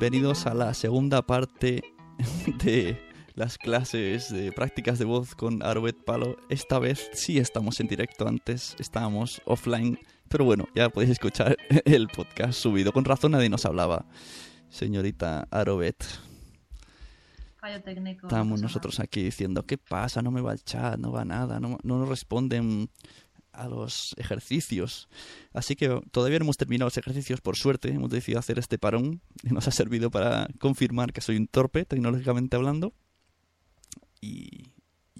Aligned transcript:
Bienvenidos 0.00 0.46
a 0.46 0.54
la 0.54 0.74
segunda 0.74 1.22
parte 1.22 1.82
de 2.62 3.02
las 3.34 3.58
clases 3.58 4.32
de 4.32 4.52
prácticas 4.52 5.00
de 5.00 5.04
voz 5.04 5.34
con 5.34 5.60
Arbet 5.60 5.96
Palo. 6.04 6.36
Esta 6.48 6.78
vez 6.78 7.10
sí 7.14 7.38
estamos 7.38 7.80
en 7.80 7.88
directo, 7.88 8.28
antes 8.28 8.76
estábamos 8.78 9.42
offline, 9.44 9.98
pero 10.28 10.44
bueno, 10.44 10.68
ya 10.72 10.88
podéis 10.88 11.10
escuchar 11.10 11.56
el 11.84 12.06
podcast 12.06 12.52
subido. 12.52 12.92
Con 12.92 13.04
razón 13.04 13.32
nadie 13.32 13.48
nos 13.48 13.66
hablaba, 13.66 14.06
señorita 14.68 15.48
Arobet. 15.50 16.04
Fallo 17.56 17.82
técnico. 17.82 18.28
Estamos 18.28 18.62
nosotros 18.62 19.00
aquí 19.00 19.20
diciendo, 19.20 19.66
¿qué 19.66 19.78
pasa? 19.78 20.22
No 20.22 20.30
me 20.30 20.42
va 20.42 20.52
el 20.52 20.62
chat, 20.62 20.96
no 20.96 21.10
va 21.10 21.24
nada, 21.24 21.58
no, 21.58 21.76
no 21.82 21.98
nos 21.98 22.08
responden 22.08 22.88
a 23.58 23.68
los 23.68 24.14
ejercicios. 24.16 25.08
Así 25.52 25.76
que 25.76 26.00
todavía 26.12 26.38
no 26.38 26.44
hemos 26.44 26.56
terminado 26.56 26.86
los 26.86 26.96
ejercicios, 26.96 27.40
por 27.40 27.56
suerte. 27.56 27.88
Hemos 27.88 28.10
decidido 28.10 28.38
hacer 28.38 28.58
este 28.58 28.78
parón 28.78 29.20
y 29.42 29.48
nos 29.52 29.66
ha 29.68 29.72
servido 29.72 30.10
para 30.10 30.48
confirmar 30.58 31.12
que 31.12 31.20
soy 31.20 31.36
un 31.36 31.48
torpe, 31.48 31.84
tecnológicamente 31.84 32.56
hablando. 32.56 32.94
Y, 34.20 34.68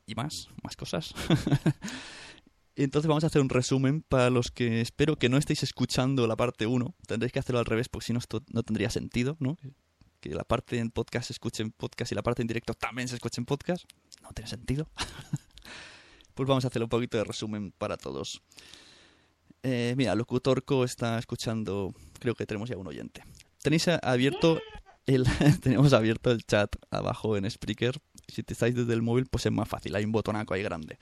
y 0.07 0.15
más, 0.15 0.49
más 0.63 0.77
cosas. 0.77 1.15
Entonces 2.77 3.09
vamos 3.09 3.25
a 3.25 3.27
hacer 3.27 3.43
un 3.43 3.49
resumen 3.49 4.03
para 4.03 4.31
los 4.31 4.53
que 4.53 4.81
espero 4.81 5.17
que 5.17 5.29
no 5.29 5.37
estéis 5.37 5.65
escuchando 5.65 6.29
la 6.29 6.37
parte 6.37 6.67
1. 6.67 6.95
Tendréis 7.09 7.33
que 7.33 7.41
hacerlo 7.41 7.59
al 7.59 7.65
revés 7.65 7.89
porque 7.89 8.07
si 8.07 8.13
no 8.13 8.21
esto 8.21 8.45
no 8.53 8.63
tendría 8.63 8.89
sentido, 8.89 9.37
¿no? 9.41 9.59
Que 10.21 10.31
la 10.31 10.45
parte 10.45 10.79
en 10.79 10.91
podcast 10.91 11.27
se 11.27 11.33
escuche 11.33 11.65
en 11.65 11.73
podcast 11.73 12.13
y 12.13 12.15
la 12.15 12.23
parte 12.23 12.43
en 12.43 12.49
directo 12.49 12.75
también 12.75 13.09
se 13.09 13.17
escuche 13.17 13.41
en 13.41 13.47
podcast. 13.47 13.85
No 14.23 14.31
tiene 14.33 14.49
sentido. 14.49 14.89
pues 16.39 16.47
vamos 16.47 16.65
a 16.65 16.69
hacer 16.69 16.81
un 16.85 16.89
poquito 16.89 17.19
de 17.19 17.25
resumen 17.25 17.73
para 17.73 17.97
todos. 17.97 18.41
Eh, 19.65 19.95
mira, 19.97 20.15
Locutorco 20.15 20.85
está 20.85 21.19
escuchando, 21.19 21.93
creo 22.21 22.37
que 22.37 22.47
tenemos 22.47 22.69
ya 22.69 22.77
un 22.77 22.87
oyente. 22.87 23.25
Tenéis 23.61 23.89
abierto 23.89 24.61
el, 25.07 25.25
tenemos 25.61 25.93
abierto 25.93 26.31
el 26.31 26.45
chat 26.45 26.77
abajo 26.93 27.37
en 27.37 27.51
Spreaker. 27.51 27.99
Si 28.29 28.45
te 28.45 28.53
estáis 28.53 28.77
desde 28.77 28.93
el 28.93 29.03
móvil, 29.03 29.27
pues 29.27 29.47
es 29.47 29.53
más 29.53 29.69
fácil, 29.69 29.97
hay 29.97 30.05
un 30.05 30.13
botonaco 30.13 30.55
ahí 30.55 30.63
grande. 30.63 30.97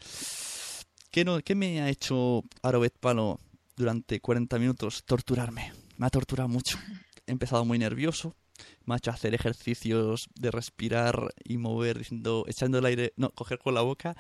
¿Qué, 1.10 1.22
no, 1.26 1.38
qué 1.42 1.54
me 1.54 1.82
ha 1.82 1.90
hecho 1.90 2.42
Arobet 2.62 2.96
Palo 2.98 3.38
durante 3.76 4.20
40 4.20 4.58
minutos? 4.58 5.04
Torturarme. 5.04 5.70
Me 5.98 6.06
ha 6.06 6.10
torturado 6.10 6.48
mucho. 6.48 6.78
He 7.26 7.32
empezado 7.32 7.66
muy 7.66 7.78
nervioso. 7.78 8.34
Me 8.86 8.94
ha 8.94 8.96
hecho 8.96 9.10
hacer 9.10 9.34
ejercicios 9.34 10.30
de 10.34 10.50
respirar 10.50 11.34
y 11.44 11.58
mover, 11.58 11.98
diciendo, 11.98 12.46
echando 12.48 12.78
el 12.78 12.86
aire, 12.86 13.12
no, 13.16 13.28
coger 13.32 13.58
con 13.58 13.74
la 13.74 13.82
boca, 13.82 14.16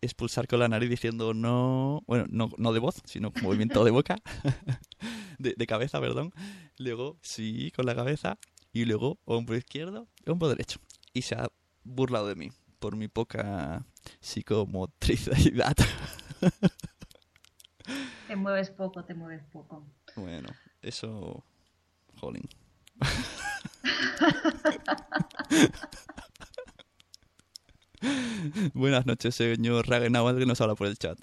expulsar 0.00 0.46
con 0.46 0.60
la 0.60 0.68
nariz 0.68 0.90
diciendo 0.90 1.34
no, 1.34 2.02
bueno, 2.06 2.26
no, 2.28 2.50
no 2.58 2.72
de 2.72 2.78
voz, 2.78 3.02
sino 3.04 3.32
movimiento 3.42 3.84
de 3.84 3.90
boca, 3.90 4.16
de, 5.38 5.54
de 5.56 5.66
cabeza, 5.66 6.00
perdón. 6.00 6.32
Luego, 6.78 7.18
sí, 7.22 7.72
con 7.74 7.86
la 7.86 7.94
cabeza. 7.94 8.38
Y 8.72 8.84
luego, 8.84 9.18
hombro 9.24 9.56
izquierdo, 9.56 10.06
hombro 10.26 10.48
derecho. 10.48 10.80
Y 11.14 11.22
se 11.22 11.34
ha 11.34 11.48
burlado 11.82 12.28
de 12.28 12.34
mí 12.34 12.50
por 12.78 12.96
mi 12.96 13.08
poca 13.08 13.86
psicomotricidad. 14.20 15.76
Te 18.26 18.36
mueves 18.36 18.70
poco, 18.70 19.04
te 19.04 19.14
mueves 19.14 19.44
poco. 19.44 19.86
Bueno, 20.16 20.48
eso. 20.82 21.44
Jolín. 22.16 22.48
Buenas 28.74 29.06
noches, 29.06 29.34
señor 29.34 29.88
Ragenauer, 29.88 30.36
que 30.36 30.46
nos 30.46 30.60
habla 30.60 30.74
por 30.74 30.86
el 30.86 30.98
chat. 30.98 31.18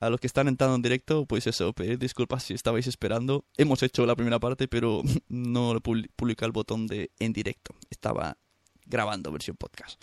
A 0.00 0.10
los 0.10 0.20
que 0.20 0.26
están 0.26 0.46
entrando 0.46 0.76
en 0.76 0.82
directo, 0.82 1.26
pues 1.26 1.46
eso, 1.46 1.72
pedir 1.72 1.98
disculpas 1.98 2.44
si 2.44 2.54
estabais 2.54 2.86
esperando. 2.86 3.44
Hemos 3.56 3.82
hecho 3.82 4.06
la 4.06 4.14
primera 4.14 4.38
parte, 4.38 4.68
pero 4.68 5.02
no 5.28 5.80
publica 5.80 6.46
el 6.46 6.52
botón 6.52 6.86
de 6.86 7.10
en 7.18 7.32
directo. 7.32 7.74
Estaba 7.90 8.38
grabando 8.86 9.32
versión 9.32 9.56
podcast. 9.56 10.00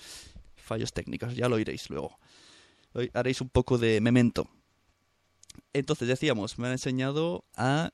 Fallos 0.55 0.93
técnicos, 0.93 1.35
ya 1.35 1.47
lo 1.47 1.55
oiréis 1.55 1.89
luego. 1.89 2.19
Haréis 3.13 3.41
un 3.41 3.49
poco 3.49 3.77
de 3.77 4.01
memento. 4.01 4.49
Entonces 5.73 6.07
decíamos, 6.07 6.57
me 6.57 6.67
han 6.67 6.73
enseñado 6.73 7.45
a 7.55 7.91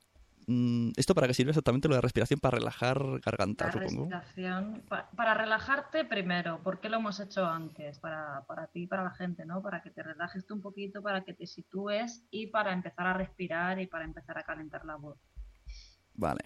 ¿esto 0.97 1.13
para 1.15 1.27
qué 1.27 1.33
sirve 1.33 1.51
exactamente 1.51 1.87
lo 1.87 1.95
de 1.95 2.01
respiración? 2.01 2.39
Para 2.39 2.57
relajar 2.57 3.19
garganta, 3.21 3.65
La 3.65 3.71
supongo. 3.71 4.09
respiración, 4.09 4.83
pa- 4.87 5.09
para 5.15 5.33
relajarte 5.33 6.05
primero, 6.05 6.61
¿por 6.63 6.79
qué 6.79 6.89
lo 6.89 6.97
hemos 6.97 7.19
hecho 7.19 7.45
antes? 7.45 7.99
Para, 7.99 8.43
para 8.47 8.67
ti 8.67 8.83
y 8.83 8.87
para 8.87 9.03
la 9.03 9.11
gente, 9.11 9.45
¿no? 9.45 9.61
Para 9.61 9.81
que 9.81 9.89
te 9.91 10.03
relajes 10.03 10.45
tú 10.45 10.55
un 10.55 10.61
poquito, 10.61 11.01
para 11.01 11.23
que 11.23 11.33
te 11.33 11.45
sitúes 11.47 12.23
y 12.31 12.47
para 12.47 12.73
empezar 12.73 13.07
a 13.07 13.13
respirar 13.13 13.79
y 13.79 13.87
para 13.87 14.05
empezar 14.05 14.37
a 14.37 14.43
calentar 14.43 14.85
la 14.85 14.95
voz. 14.95 15.17
Vale. 16.13 16.41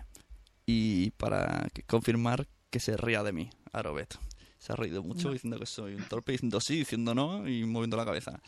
Y 0.66 1.12
para 1.12 1.68
confirmar 1.88 2.48
que 2.70 2.80
se 2.80 2.98
ría 2.98 3.24
de 3.24 3.34
mí, 3.34 3.50
Arobet. 3.72 4.18
Se 4.58 4.74
ha 4.74 4.76
reído 4.76 5.04
mucho 5.04 5.28
No. 5.28 5.34
diciendo 5.34 5.60
que 5.60 5.66
soy 5.68 5.94
un 5.94 6.04
torpe, 6.08 6.32
diciendo 6.32 6.60
sí, 6.60 6.78
diciendo 6.78 7.14
no 7.14 7.48
y 7.48 7.64
moviendo 7.66 7.98
la 7.98 8.06
cabeza. 8.06 8.40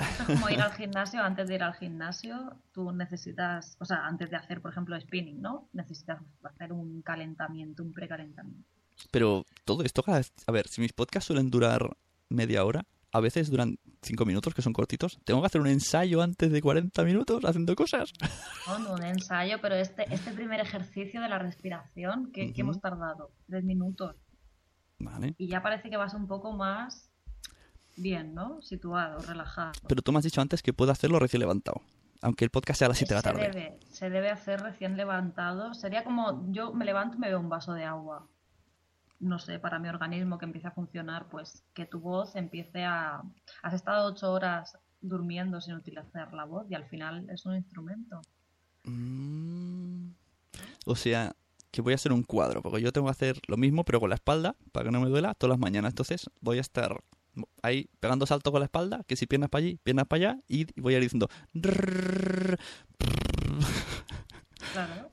Es 0.00 0.26
como 0.26 0.48
ir 0.48 0.60
al 0.60 0.72
gimnasio, 0.72 1.22
antes 1.22 1.48
de 1.48 1.54
ir 1.56 1.62
al 1.62 1.74
gimnasio, 1.74 2.56
tú 2.72 2.92
necesitas, 2.92 3.76
o 3.80 3.84
sea, 3.84 4.06
antes 4.06 4.30
de 4.30 4.36
hacer, 4.36 4.60
por 4.60 4.70
ejemplo, 4.72 4.98
spinning, 5.00 5.40
¿no? 5.40 5.68
Necesitas 5.72 6.20
hacer 6.42 6.72
un 6.72 7.02
calentamiento, 7.02 7.82
un 7.82 7.92
precalentamiento. 7.92 8.68
Pero 9.10 9.44
todo 9.64 9.82
esto, 9.82 10.02
cada 10.02 10.18
vez- 10.18 10.32
a 10.46 10.52
ver, 10.52 10.68
si 10.68 10.80
mis 10.80 10.92
podcasts 10.92 11.26
suelen 11.26 11.50
durar 11.50 11.96
media 12.28 12.64
hora, 12.64 12.84
a 13.12 13.20
veces 13.20 13.50
duran 13.50 13.78
cinco 14.02 14.24
minutos, 14.24 14.54
que 14.54 14.62
son 14.62 14.72
cortitos, 14.72 15.18
tengo 15.24 15.40
que 15.40 15.46
hacer 15.46 15.60
un 15.60 15.66
ensayo 15.66 16.22
antes 16.22 16.50
de 16.52 16.62
40 16.62 17.02
minutos 17.04 17.44
haciendo 17.44 17.74
cosas. 17.74 18.12
No, 18.66 18.78
no 18.78 18.94
un 18.94 19.02
ensayo, 19.02 19.60
pero 19.60 19.74
este, 19.74 20.04
este 20.14 20.30
primer 20.32 20.60
ejercicio 20.60 21.20
de 21.20 21.28
la 21.28 21.38
respiración, 21.38 22.30
que, 22.30 22.52
hemos 22.56 22.80
tardado 22.80 23.32
tres 23.48 23.64
minutos, 23.64 24.14
Vale. 24.98 25.34
y 25.38 25.48
ya 25.48 25.60
parece 25.60 25.90
que 25.90 25.96
vas 25.96 26.14
un 26.14 26.28
poco 26.28 26.52
más 26.52 27.09
bien, 27.96 28.34
¿no? 28.34 28.62
Situado, 28.62 29.18
relajado. 29.20 29.72
Pero 29.88 30.02
tú 30.02 30.12
me 30.12 30.18
has 30.18 30.24
dicho 30.24 30.40
antes 30.40 30.62
que 30.62 30.72
puedo 30.72 30.92
hacerlo 30.92 31.18
recién 31.18 31.40
levantado. 31.40 31.82
Aunque 32.22 32.44
el 32.44 32.50
podcast 32.50 32.78
sea 32.78 32.86
a 32.86 32.88
las 32.90 32.98
7 32.98 33.14
de 33.14 33.18
la 33.18 33.22
tarde. 33.22 33.50
debe, 33.50 33.78
se 33.90 34.10
debe 34.10 34.30
hacer 34.30 34.60
recién 34.60 34.96
levantado. 34.96 35.72
Sería 35.74 36.04
como 36.04 36.52
yo 36.52 36.72
me 36.72 36.84
levanto 36.84 37.16
y 37.16 37.20
me 37.20 37.28
veo 37.28 37.40
un 37.40 37.48
vaso 37.48 37.72
de 37.72 37.84
agua. 37.84 38.26
No 39.20 39.38
sé, 39.38 39.58
para 39.58 39.78
mi 39.78 39.88
organismo 39.88 40.38
que 40.38 40.46
empiece 40.46 40.68
a 40.68 40.72
funcionar, 40.72 41.28
pues 41.28 41.64
que 41.74 41.86
tu 41.86 42.00
voz 42.00 42.36
empiece 42.36 42.84
a... 42.84 43.22
Has 43.62 43.74
estado 43.74 44.08
ocho 44.08 44.32
horas 44.32 44.78
durmiendo 45.00 45.60
sin 45.60 45.74
utilizar 45.74 46.32
la 46.32 46.44
voz 46.44 46.66
y 46.70 46.74
al 46.74 46.86
final 46.86 47.28
es 47.30 47.46
un 47.46 47.56
instrumento. 47.56 48.20
Mm. 48.84 50.10
O 50.86 50.96
sea, 50.96 51.34
que 51.70 51.82
voy 51.82 51.92
a 51.92 51.96
hacer 51.96 52.12
un 52.12 52.22
cuadro, 52.22 52.62
porque 52.62 52.82
yo 52.82 52.92
tengo 52.92 53.06
que 53.06 53.12
hacer 53.12 53.40
lo 53.46 53.56
mismo, 53.56 53.84
pero 53.84 54.00
con 54.00 54.10
la 54.10 54.16
espalda, 54.16 54.56
para 54.72 54.86
que 54.86 54.90
no 54.90 55.00
me 55.00 55.08
duela, 55.08 55.34
todas 55.34 55.50
las 55.50 55.60
mañanas. 55.60 55.92
Entonces 55.92 56.30
voy 56.40 56.58
a 56.58 56.62
estar 56.62 57.02
ahí 57.62 57.88
pegando 58.00 58.26
saltos 58.26 58.50
con 58.50 58.60
la 58.60 58.66
espalda, 58.66 59.04
que 59.06 59.16
si 59.16 59.26
piernas 59.26 59.50
para 59.50 59.64
allí, 59.64 59.78
piernas 59.82 60.06
para 60.06 60.30
allá, 60.30 60.40
y 60.48 60.66
voy 60.80 60.94
a 60.94 60.96
ir 60.98 61.02
diciendo... 61.02 61.28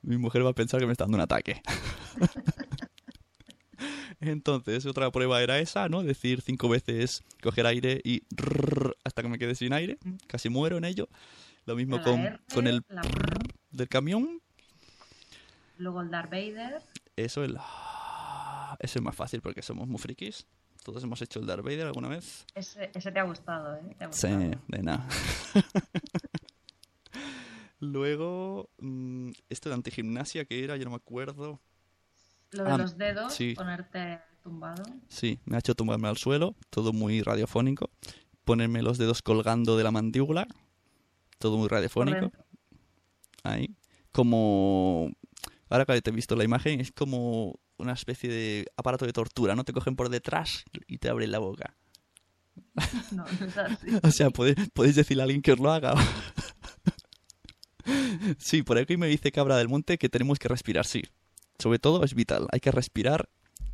Mi 0.02 0.16
mujer 0.18 0.44
va 0.44 0.50
a 0.50 0.54
pensar 0.54 0.80
que 0.80 0.86
me 0.86 0.92
está 0.92 1.04
dando 1.04 1.16
un 1.16 1.22
ataque. 1.22 1.62
Entonces, 4.20 4.84
otra 4.86 5.10
prueba 5.12 5.42
era 5.42 5.58
esa, 5.58 5.88
¿no? 5.88 6.02
Decir 6.02 6.40
cinco 6.42 6.68
veces, 6.68 7.22
coger 7.42 7.66
aire 7.66 8.00
y 8.04 8.22
hasta 9.04 9.22
que 9.22 9.28
me 9.28 9.38
quede 9.38 9.54
sin 9.54 9.72
aire. 9.72 9.98
Casi 10.26 10.48
muero 10.48 10.76
en 10.76 10.84
ello. 10.84 11.08
Lo 11.66 11.76
mismo 11.76 12.02
con, 12.02 12.40
con 12.52 12.66
el 12.66 12.82
del 13.70 13.88
camión. 13.88 14.40
Luego 15.76 16.02
el 16.02 16.10
Darth 16.10 16.30
Vader. 16.30 16.82
Eso 17.16 17.44
el... 17.44 17.58
Eso 18.80 18.98
es 18.98 19.02
más 19.02 19.14
fácil 19.16 19.40
porque 19.40 19.62
somos 19.62 19.88
muy 19.88 19.98
frikis. 19.98 20.46
Todos 20.88 21.04
hemos 21.04 21.20
hecho 21.20 21.38
el 21.38 21.44
Darth 21.44 21.62
Vader 21.62 21.86
alguna 21.86 22.08
vez. 22.08 22.46
Ese, 22.54 22.90
ese 22.94 23.12
te 23.12 23.18
ha 23.18 23.24
gustado, 23.24 23.76
¿eh? 23.76 23.94
Te 23.98 24.06
ha 24.06 24.10
Sí, 24.10 24.26
de 24.68 24.82
nada. 24.82 25.06
Luego, 27.80 28.70
mm, 28.78 29.32
esto 29.50 29.68
de 29.68 29.74
antigimnasia 29.74 30.46
que 30.46 30.64
era, 30.64 30.78
yo 30.78 30.84
no 30.84 30.90
me 30.92 30.96
acuerdo. 30.96 31.60
Lo 32.52 32.64
de 32.64 32.70
Ah, 32.70 32.78
los 32.78 32.96
dedos, 32.96 33.34
sí. 33.34 33.52
ponerte 33.54 34.18
tumbado. 34.42 34.82
Sí, 35.08 35.38
me 35.44 35.56
ha 35.56 35.58
hecho 35.58 35.74
tumbarme 35.74 36.08
al 36.08 36.16
suelo, 36.16 36.56
todo 36.70 36.94
muy 36.94 37.20
radiofónico. 37.20 37.90
Ponerme 38.46 38.80
los 38.80 38.96
dedos 38.96 39.20
colgando 39.20 39.76
de 39.76 39.84
la 39.84 39.90
mandíbula, 39.90 40.48
todo 41.38 41.58
muy 41.58 41.68
radiofónico. 41.68 42.32
Ahí. 43.42 43.76
Como. 44.10 45.10
Ahora 45.68 45.84
que 45.84 46.00
te 46.00 46.08
he 46.08 46.14
visto 46.14 46.34
la 46.34 46.44
imagen, 46.44 46.80
es 46.80 46.92
como 46.92 47.60
una 47.78 47.92
especie 47.92 48.28
de 48.28 48.66
aparato 48.76 49.06
de 49.06 49.12
tortura, 49.12 49.54
¿no? 49.54 49.64
Te 49.64 49.72
cogen 49.72 49.96
por 49.96 50.08
detrás 50.08 50.64
y 50.86 50.98
te 50.98 51.08
abren 51.08 51.30
la 51.30 51.38
boca. 51.38 51.76
No, 53.12 53.24
no 53.40 53.46
es 53.46 53.56
así. 53.56 53.86
O 54.02 54.10
sea, 54.10 54.30
podéis, 54.30 54.56
podéis 54.72 54.96
decirle 54.96 55.22
a 55.22 55.24
alguien 55.24 55.42
que 55.42 55.52
os 55.52 55.58
lo 55.58 55.70
haga. 55.70 55.94
sí, 58.38 58.62
por 58.62 58.78
aquí 58.78 58.96
me 58.96 59.06
dice 59.06 59.32
Cabra 59.32 59.56
del 59.56 59.68
Monte 59.68 59.98
que 59.98 60.08
tenemos 60.08 60.38
que 60.38 60.48
respirar, 60.48 60.86
sí. 60.86 61.02
Sobre 61.58 61.78
todo 61.78 62.04
es 62.04 62.14
vital, 62.14 62.46
hay 62.52 62.60
que 62.60 62.70
respirar 62.70 63.28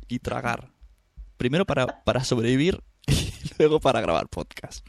y 0.07 0.19
tragar. 0.19 0.71
Primero 1.37 1.65
para, 1.65 2.03
para 2.03 2.23
sobrevivir 2.23 2.81
y 3.07 3.31
luego 3.59 3.79
para 3.79 4.01
grabar 4.01 4.27
podcast. 4.29 4.85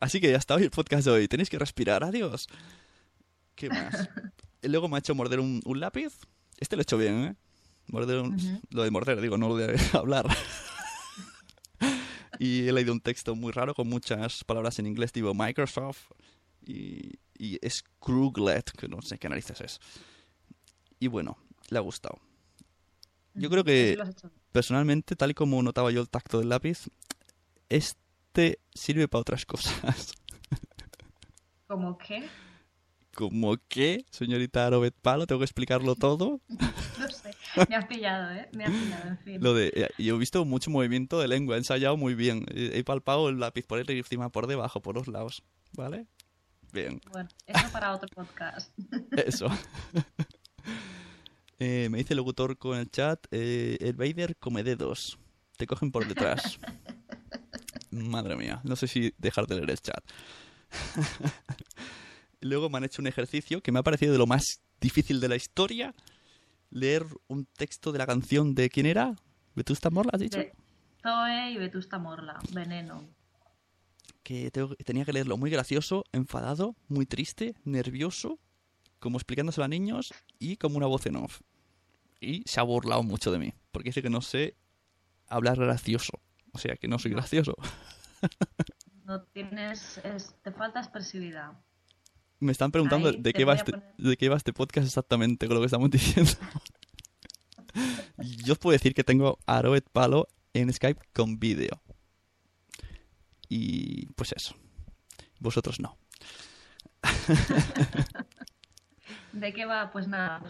Así 0.00 0.20
que 0.20 0.30
ya 0.30 0.38
está 0.38 0.54
hoy 0.54 0.62
el 0.62 0.70
podcast 0.70 1.06
de 1.06 1.10
hoy. 1.10 1.28
Tenéis 1.28 1.50
que 1.50 1.58
respirar, 1.58 2.04
adiós. 2.04 2.48
¿Qué 3.54 3.68
más? 3.68 4.08
Y 4.62 4.68
luego 4.68 4.88
me 4.88 4.96
ha 4.96 4.98
hecho 4.98 5.14
morder 5.14 5.40
un, 5.40 5.60
un 5.64 5.80
lápiz. 5.80 6.18
Este 6.58 6.76
lo 6.76 6.80
he 6.80 6.82
hecho 6.82 6.98
bien, 6.98 7.24
¿eh? 7.24 7.36
Morder 7.88 8.18
un-. 8.18 8.60
Lo 8.70 8.82
de 8.82 8.90
morder, 8.90 9.20
digo, 9.20 9.38
no 9.38 9.48
lo 9.48 9.56
de 9.56 9.78
hablar. 9.92 10.26
y 12.38 12.68
he 12.68 12.72
leído 12.72 12.92
un 12.92 13.00
texto 13.00 13.34
muy 13.34 13.52
raro 13.52 13.74
con 13.74 13.88
muchas 13.88 14.44
palabras 14.44 14.78
en 14.78 14.86
inglés, 14.86 15.12
tipo 15.12 15.32
Microsoft 15.34 16.10
y, 16.64 17.18
y 17.38 17.58
Scruglet, 17.68 18.70
que 18.72 18.88
no 18.88 19.02
sé 19.02 19.18
qué 19.18 19.28
narices 19.28 19.60
es. 19.60 19.80
Y 21.00 21.06
bueno, 21.06 21.38
le 21.70 21.78
ha 21.78 21.82
gustado. 21.82 22.18
Yo 23.34 23.50
creo 23.50 23.64
que-. 23.64 23.98
Personalmente, 24.52 25.14
tal 25.14 25.30
y 25.30 25.34
como 25.34 25.62
notaba 25.62 25.90
yo 25.90 26.00
el 26.00 26.08
tacto 26.08 26.38
del 26.38 26.48
lápiz, 26.48 26.88
este 27.68 28.60
sirve 28.74 29.08
para 29.08 29.20
otras 29.20 29.44
cosas. 29.46 30.12
¿Cómo 31.66 31.98
qué? 31.98 32.26
Como 33.18 33.56
que, 33.66 34.06
señorita 34.10 34.64
Arobet 34.64 34.94
Palo, 35.02 35.26
tengo 35.26 35.40
que 35.40 35.44
explicarlo 35.44 35.96
todo. 35.96 36.40
No 36.98 37.08
sé. 37.08 37.30
Me 37.68 37.76
has 37.76 37.86
pillado, 37.86 38.32
¿eh? 38.32 38.48
Me 38.52 38.64
has 38.64 38.70
pillado, 38.70 39.08
en 39.08 39.18
fin. 39.18 39.42
Lo 39.42 39.54
de, 39.54 39.72
eh, 39.74 39.88
yo 39.98 40.16
he 40.16 40.18
visto 40.18 40.44
mucho 40.44 40.70
movimiento 40.70 41.20
de 41.20 41.28
lengua, 41.28 41.54
he 41.54 41.58
ensayado 41.58 41.96
muy 41.96 42.14
bien. 42.14 42.44
He 42.52 42.78
he 42.78 42.84
palpado 42.84 43.28
el 43.28 43.38
lápiz 43.38 43.66
por 43.66 43.78
encima, 43.78 44.30
por 44.30 44.48
debajo, 44.48 44.82
por 44.82 44.96
los 44.96 45.06
lados. 45.06 45.44
¿Vale? 45.72 46.06
Bien, 46.72 47.00
Bueno, 47.12 47.28
eso 47.46 47.72
para 47.72 47.92
otro 47.92 48.08
podcast. 48.14 48.70
eso. 49.26 49.48
Eh, 51.60 51.88
me 51.90 51.98
dice 51.98 52.12
el 52.12 52.18
locutor 52.18 52.56
con 52.56 52.78
el 52.78 52.88
chat, 52.88 53.26
eh, 53.32 53.78
el 53.80 53.94
Vader 53.94 54.36
come 54.36 54.62
dedos. 54.62 55.18
Te 55.56 55.66
cogen 55.66 55.90
por 55.90 56.06
detrás. 56.06 56.60
Madre 57.90 58.36
mía, 58.36 58.60
no 58.62 58.76
sé 58.76 58.86
si 58.86 59.12
dejar 59.18 59.48
de 59.48 59.56
leer 59.56 59.70
el 59.70 59.80
chat. 59.80 60.04
Luego 62.40 62.70
me 62.70 62.78
han 62.78 62.84
hecho 62.84 63.02
un 63.02 63.06
ejercicio 63.08 63.60
que 63.62 63.72
me 63.72 63.78
ha 63.80 63.82
parecido 63.82 64.12
de 64.12 64.18
lo 64.18 64.26
más 64.26 64.60
difícil 64.80 65.20
de 65.20 65.28
la 65.28 65.36
historia. 65.36 65.94
Leer 66.70 67.04
un 67.28 67.46
texto 67.46 67.92
de 67.92 67.98
la 67.98 68.06
canción 68.06 68.54
de 68.54 68.68
quién 68.70 68.86
era? 68.86 69.14
¿Vetusta 69.54 69.90
Morla 69.90 70.10
has 70.14 70.20
dicho? 70.20 70.38
De 70.38 70.52
Zoe 71.02 71.52
y 71.52 71.56
Vetusta 71.56 71.98
Morla, 71.98 72.38
Veneno. 72.52 73.02
que 74.22 74.50
tengo- 74.50 74.74
tenía 74.76 75.04
que 75.06 75.12
leerlo 75.14 75.36
muy 75.38 75.50
gracioso, 75.50 76.04
enfadado, 76.12 76.76
muy 76.88 77.06
triste, 77.06 77.54
nervioso, 77.64 78.38
como 78.98 79.16
explicándoselo 79.16 79.64
a 79.64 79.68
niños 79.68 80.12
y 80.38 80.56
como 80.58 80.76
una 80.76 80.86
voz 80.86 81.06
en 81.06 81.16
off. 81.16 81.40
Y 82.20 82.42
se 82.46 82.60
ha 82.60 82.62
burlado 82.64 83.02
mucho 83.02 83.32
de 83.32 83.38
mí, 83.38 83.54
porque 83.72 83.88
dice 83.88 84.02
que 84.02 84.10
no 84.10 84.20
sé 84.20 84.54
hablar 85.28 85.56
gracioso. 85.58 86.20
O 86.52 86.58
sea, 86.58 86.76
que 86.76 86.88
no 86.88 86.98
soy 86.98 87.12
gracioso. 87.12 87.54
No 89.04 89.22
tienes. 89.22 89.98
es- 90.04 90.34
te 90.42 90.52
falta 90.52 90.80
expresividad. 90.80 91.52
Me 92.40 92.52
están 92.52 92.70
preguntando 92.70 93.08
Ahí 93.08 93.16
de 93.18 93.32
qué, 93.32 93.44
va 93.44 93.54
este, 93.54 93.72
de 93.96 94.16
qué 94.16 94.28
va 94.28 94.36
este 94.36 94.52
podcast 94.52 94.86
exactamente 94.86 95.46
con 95.46 95.56
lo 95.56 95.60
que 95.60 95.66
estamos 95.66 95.90
diciendo. 95.98 96.32
Yo 98.18 98.52
os 98.52 98.58
puedo 98.58 98.72
decir 98.72 98.94
que 98.94 99.04
tengo 99.04 99.38
a 99.46 99.58
Aroet 99.58 99.88
Palo 99.90 100.28
en 100.54 100.72
Skype 100.72 101.00
con 101.12 101.38
vídeo. 101.38 101.80
Y 103.48 104.06
pues 104.12 104.32
eso. 104.32 104.54
Vosotros 105.40 105.80
no. 105.80 105.96
¿De 109.32 109.52
qué 109.52 109.64
va? 109.66 109.90
Pues 109.92 110.08
nada, 110.08 110.42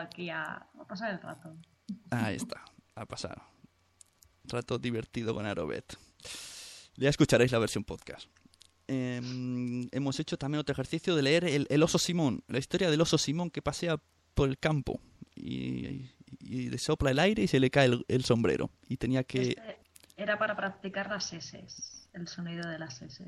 aquí 0.00 0.30
a, 0.30 0.42
a 0.78 0.86
pasar 0.86 1.10
el 1.10 1.20
rato. 1.20 1.54
Ahí 2.10 2.36
está, 2.36 2.64
a 2.94 3.06
pasar. 3.06 3.42
Rato 4.44 4.78
divertido 4.78 5.34
con 5.34 5.46
Arobet. 5.46 5.96
Ya 6.96 7.10
escucharéis 7.10 7.52
la 7.52 7.58
versión 7.58 7.84
podcast. 7.84 8.28
Em, 8.86 9.88
hemos 9.92 10.20
hecho 10.20 10.36
también 10.36 10.60
otro 10.60 10.72
ejercicio 10.72 11.16
de 11.16 11.22
leer 11.22 11.44
el, 11.44 11.66
el 11.70 11.82
oso 11.82 11.98
Simón, 11.98 12.42
la 12.48 12.58
historia 12.58 12.90
del 12.90 13.00
oso 13.00 13.16
Simón 13.18 13.50
que 13.50 13.62
pasea 13.62 13.98
por 14.34 14.48
el 14.48 14.58
campo 14.58 15.00
y, 15.34 16.10
y 16.40 16.68
le 16.68 16.78
sopla 16.78 17.10
el 17.10 17.18
aire 17.18 17.42
y 17.44 17.48
se 17.48 17.60
le 17.60 17.70
cae 17.70 17.86
el, 17.86 18.04
el 18.08 18.24
sombrero. 18.24 18.70
Y 18.88 18.96
tenía 18.98 19.24
que... 19.24 19.40
Este 19.50 19.78
era 20.16 20.38
para 20.38 20.54
practicar 20.56 21.08
las 21.08 21.32
S, 21.32 21.64
el 22.12 22.28
sonido 22.28 22.68
de 22.68 22.78
las 22.78 23.00
S. 23.02 23.24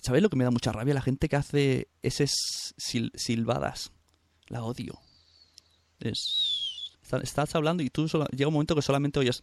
¿Sabes 0.00 0.22
lo 0.22 0.28
que 0.30 0.36
me 0.36 0.44
da 0.44 0.50
mucha 0.50 0.70
rabia? 0.72 0.94
La 0.94 1.00
gente 1.02 1.28
que 1.28 1.36
hace 1.36 1.88
esas 2.02 2.30
sil- 2.78 3.10
silbadas. 3.16 3.90
La 4.48 4.62
odio. 4.62 5.00
Es... 6.00 6.92
está- 7.02 7.18
Estás 7.20 7.54
hablando 7.54 7.82
y 7.82 7.90
tú 7.90 8.08
solo- 8.08 8.26
llega 8.28 8.48
un 8.48 8.54
momento 8.54 8.74
que 8.74 8.82
solamente 8.82 9.18
oyes... 9.18 9.42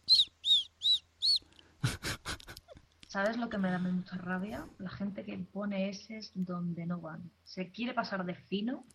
¿Sabes 3.12 3.36
lo 3.36 3.50
que 3.50 3.58
me 3.58 3.70
da 3.70 3.78
mucha 3.78 4.16
rabia? 4.16 4.66
La 4.80 4.90
gente 4.90 5.26
que 5.26 5.38
pone 5.38 5.90
S 5.90 6.32
donde 6.34 6.86
no 6.86 7.02
van. 7.02 7.30
Se 7.44 7.70
quiere 7.70 7.94
pasar 7.94 8.24
de 8.26 8.36
fino 8.36 8.86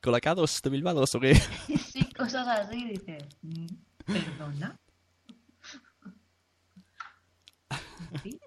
Colacados 0.00 0.62
de 0.62 0.70
Bilbados 0.70 1.12
o 1.16 1.18
qué? 1.18 1.34
sí, 1.92 2.04
cosas 2.12 2.46
así, 2.46 2.84
dice, 2.84 3.18
"Mm, 3.42 3.66
¿perdona? 4.06 4.78
¿Sí? 8.22 8.38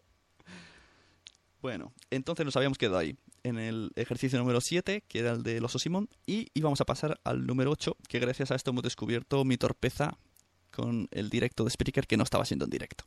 Bueno, 1.62 1.92
entonces 2.10 2.46
nos 2.46 2.56
habíamos 2.56 2.78
quedado 2.78 3.00
ahí, 3.00 3.18
en 3.44 3.60
el 3.60 3.92
ejercicio 3.98 4.40
número 4.40 4.62
7, 4.62 5.04
que 5.10 5.20
era 5.20 5.32
el 5.32 5.44
del 5.44 5.66
oso 5.66 5.78
Simón, 5.78 6.08
y 6.26 6.48
íbamos 6.54 6.80
a 6.80 6.86
pasar 6.86 7.20
al 7.26 7.46
número 7.46 7.72
8, 7.72 7.98
que 8.08 8.20
gracias 8.20 8.52
a 8.52 8.56
esto 8.56 8.72
hemos 8.72 8.84
descubierto 8.84 9.44
mi 9.44 9.58
torpeza 9.58 10.18
con 10.72 11.10
el 11.12 11.30
directo 11.30 11.66
de 11.66 11.72
Spreaker, 11.72 12.08
que 12.08 12.16
no 12.16 12.24
estaba 12.24 12.46
siendo 12.46 12.64
en 12.64 12.72
directo. 12.72 13.04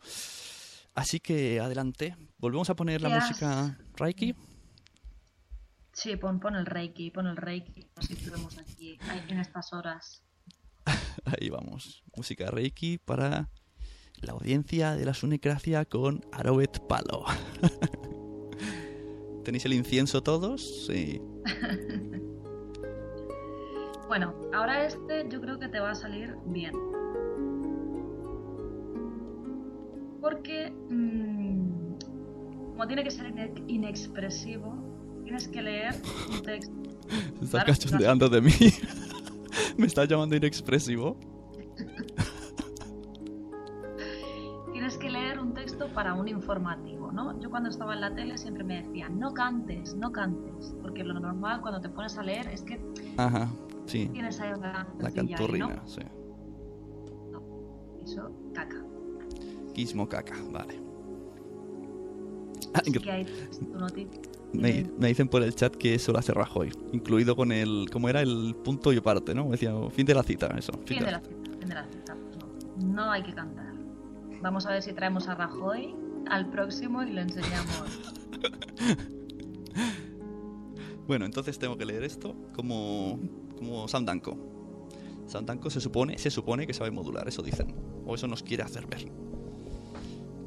Así 0.94 1.20
que 1.20 1.61
adelante, 1.61 2.16
volvemos 2.38 2.68
a 2.70 2.75
poner 2.76 3.00
la 3.00 3.09
¿Qué 3.09 3.14
has- 3.14 3.28
música 3.30 3.78
Reiki. 3.97 4.35
Sí, 5.92 6.16
pon, 6.16 6.40
pon 6.40 6.54
el 6.56 6.66
Reiki, 6.66 7.11
pon 7.11 7.26
el 7.26 7.37
Reiki, 7.37 7.87
así 7.97 8.14
estuvimos 8.14 8.56
aquí, 8.59 8.99
en 9.28 9.38
estas 9.40 9.73
horas. 9.73 10.23
Ahí 11.25 11.50
vamos, 11.50 12.02
música 12.16 12.50
Reiki 12.50 12.99
para 12.99 13.49
la 14.23 14.32
audiencia 14.32 14.94
de 14.94 15.04
la 15.04 15.14
Sunicracia 15.14 15.85
con 15.85 16.25
Arobet 16.32 16.78
Palo. 16.87 17.25
¿Tenéis 19.44 19.64
el 19.64 19.73
incienso 19.75 20.23
todos? 20.23 20.87
Sí. 20.87 21.20
Bueno, 24.09 24.35
ahora 24.52 24.85
este 24.87 25.28
yo 25.30 25.40
creo 25.40 25.61
que 25.61 25.68
te 25.68 25.78
va 25.78 25.92
a 25.92 25.94
salir 25.94 26.35
bien. 26.47 26.73
Porque, 30.20 30.70
mm, 30.90 31.94
como 32.72 32.86
tiene 32.86 33.04
que 33.04 33.10
ser 33.10 33.26
ine- 33.26 33.52
inexpresivo, 33.68 34.74
tienes 35.24 35.48
que 35.48 35.62
leer 35.62 35.94
un 36.30 36.42
texto. 36.42 36.74
Se 37.38 37.44
está 37.44 37.64
Claro, 37.64 37.66
cachondeando 37.66 38.28
de 38.28 38.40
mí. 38.40 38.52
Me 39.76 39.86
está 39.86 40.04
llamando 40.04 40.36
inexpresivo. 40.36 41.16
Tienes 44.72 44.96
que 44.98 45.10
leer 45.10 45.38
un 45.40 45.52
texto 45.52 45.88
para 45.92 46.14
un 46.14 46.28
informativo, 46.28 47.10
¿no? 47.12 47.38
Yo 47.40 47.50
cuando 47.50 47.68
estaba 47.68 47.94
en 47.94 48.00
la 48.00 48.14
tele 48.14 48.38
siempre 48.38 48.64
me 48.64 48.82
decían, 48.82 49.18
no 49.18 49.34
cantes, 49.34 49.94
no 49.94 50.10
cantes, 50.12 50.74
porque 50.82 51.02
lo 51.04 51.18
normal 51.18 51.60
cuando 51.60 51.80
te 51.80 51.88
pones 51.88 52.16
a 52.16 52.22
leer 52.22 52.46
es 52.48 52.62
que 52.62 52.80
Ajá, 53.16 53.48
sí. 53.86 54.08
tienes 54.12 54.40
ahí 54.40 54.52
La 54.60 54.86
ahí, 55.04 55.12
canturrina, 55.12 55.82
sí. 55.86 56.00
¿no? 57.32 57.42
Eso, 58.04 58.30
caca. 58.54 58.82
Vale. 60.52 60.80
Me, 64.52 64.84
me 64.98 65.08
dicen 65.08 65.28
por 65.28 65.44
el 65.44 65.54
chat 65.54 65.76
que 65.76 65.94
eso 65.94 66.10
lo 66.10 66.18
hace 66.18 66.32
Rajoy, 66.32 66.72
incluido 66.92 67.36
con 67.36 67.52
el, 67.52 67.88
¿cómo 67.92 68.08
era? 68.08 68.20
El 68.20 68.56
punto 68.64 68.92
y 68.92 68.96
aparte, 68.96 69.32
¿no? 69.32 69.44
Me 69.44 69.52
decía, 69.52 69.72
fin 69.90 70.04
de 70.04 70.14
la 70.14 70.24
cita, 70.24 70.48
eso. 70.58 70.72
Fin 70.86 70.98
de 70.98 71.12
la 71.12 71.20
cita, 71.20 71.50
fin 71.60 71.68
de 71.68 71.74
la 71.74 71.86
cita. 71.86 72.16
No, 72.80 72.94
no 72.94 73.10
hay 73.12 73.22
que 73.22 73.32
cantar. 73.32 73.72
Vamos 74.42 74.66
a 74.66 74.70
ver 74.70 74.82
si 74.82 74.92
traemos 74.92 75.28
a 75.28 75.36
Rajoy 75.36 75.94
al 76.28 76.50
próximo 76.50 77.02
y 77.04 77.12
le 77.12 77.22
enseñamos. 77.22 78.00
Bueno, 81.10 81.24
entonces 81.24 81.58
tengo 81.58 81.76
que 81.76 81.84
leer 81.84 82.04
esto 82.04 82.36
como, 82.54 83.18
como 83.58 83.88
Sam 83.88 84.04
Danko. 84.04 84.38
Sam 85.26 85.44
Danko 85.44 85.68
se 85.68 85.80
supone, 85.80 86.16
se 86.18 86.30
supone 86.30 86.68
que 86.68 86.72
sabe 86.72 86.92
modular, 86.92 87.26
eso 87.26 87.42
dicen. 87.42 87.74
O 88.06 88.14
eso 88.14 88.28
nos 88.28 88.44
quiere 88.44 88.62
hacer 88.62 88.86
ver. 88.86 89.10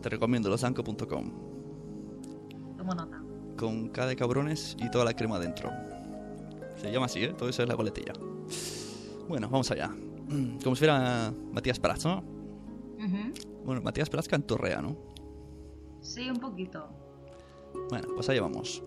Te 0.04 0.10
recomiendo 0.10 0.50
losanco.com. 0.50 1.32
Tomo 2.78 2.94
nota. 2.94 3.24
Con 3.58 3.88
K 3.88 4.06
de 4.06 4.18
cabrones 4.18 4.76
y 4.78 4.92
toda 4.92 5.06
la 5.06 5.14
crema 5.14 5.40
dentro. 5.40 5.72
Se 6.76 6.92
llama 6.92 7.06
así, 7.06 7.24
¿eh? 7.24 7.34
Todo 7.38 7.48
eso 7.48 7.64
es 7.64 7.70
la 7.70 7.78
coletilla. 7.78 8.12
Bueno, 9.30 9.48
vamos 9.50 9.72
allá. 9.72 9.96
Como 10.64 10.76
si 10.76 10.80
fuera 10.80 11.34
Matías 11.54 11.80
Prats, 11.80 12.04
¿no? 12.04 12.22
Bueno, 13.64 13.82
Matías 13.82 14.10
Prats 14.10 14.28
cantorrea, 14.28 14.82
¿no? 14.82 14.98
Sí, 16.02 16.30
un 16.30 16.40
poquito. 16.40 16.86
Bueno, 17.90 18.10
pues 18.14 18.28
allá 18.28 18.42
vamos. 18.42 18.84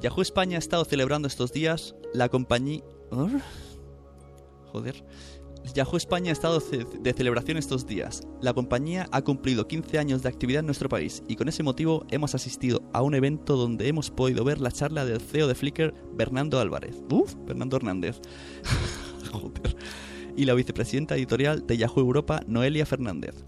Yahoo 0.00 0.22
España 0.22 0.56
ha 0.56 0.60
estado 0.60 0.86
celebrando 0.86 1.28
estos 1.28 1.52
días 1.52 1.94
la 2.14 2.30
compañía... 2.30 2.82
Joder. 4.72 5.04
Yahoo 5.74 5.96
España 5.96 6.30
ha 6.30 6.32
estado 6.32 6.60
de 6.60 7.12
celebración 7.12 7.56
estos 7.56 7.86
días. 7.86 8.22
La 8.40 8.52
compañía 8.52 9.08
ha 9.12 9.22
cumplido 9.22 9.68
15 9.68 9.98
años 9.98 10.22
de 10.22 10.28
actividad 10.28 10.60
en 10.60 10.66
nuestro 10.66 10.88
país 10.88 11.22
y 11.28 11.36
con 11.36 11.48
ese 11.48 11.62
motivo 11.62 12.04
hemos 12.10 12.34
asistido 12.34 12.82
a 12.92 13.02
un 13.02 13.14
evento 13.14 13.56
donde 13.56 13.88
hemos 13.88 14.10
podido 14.10 14.44
ver 14.44 14.60
la 14.60 14.72
charla 14.72 15.04
del 15.04 15.20
CEO 15.20 15.46
de 15.46 15.54
Flickr, 15.54 15.94
Bernardo 16.14 16.60
Álvarez. 16.60 16.96
Uf, 17.10 17.34
Fernando 17.46 17.76
Hernández. 17.76 18.20
Joder. 19.30 19.76
Y 20.36 20.44
la 20.44 20.54
vicepresidenta 20.54 21.16
editorial 21.16 21.66
de 21.66 21.76
Yahoo 21.76 22.00
Europa, 22.00 22.42
Noelia 22.46 22.86
Fernández. 22.86 23.44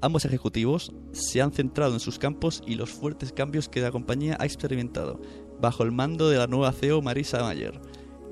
Ambos 0.00 0.24
ejecutivos 0.24 0.92
se 1.12 1.40
han 1.40 1.52
centrado 1.52 1.94
en 1.94 2.00
sus 2.00 2.18
campos 2.18 2.62
y 2.66 2.74
los 2.74 2.90
fuertes 2.90 3.32
cambios 3.32 3.68
que 3.68 3.80
la 3.80 3.92
compañía 3.92 4.36
ha 4.40 4.44
experimentado, 4.44 5.20
bajo 5.60 5.84
el 5.84 5.92
mando 5.92 6.28
de 6.28 6.38
la 6.38 6.48
nueva 6.48 6.72
CEO 6.72 7.00
Marisa 7.02 7.40
Mayer, 7.42 7.80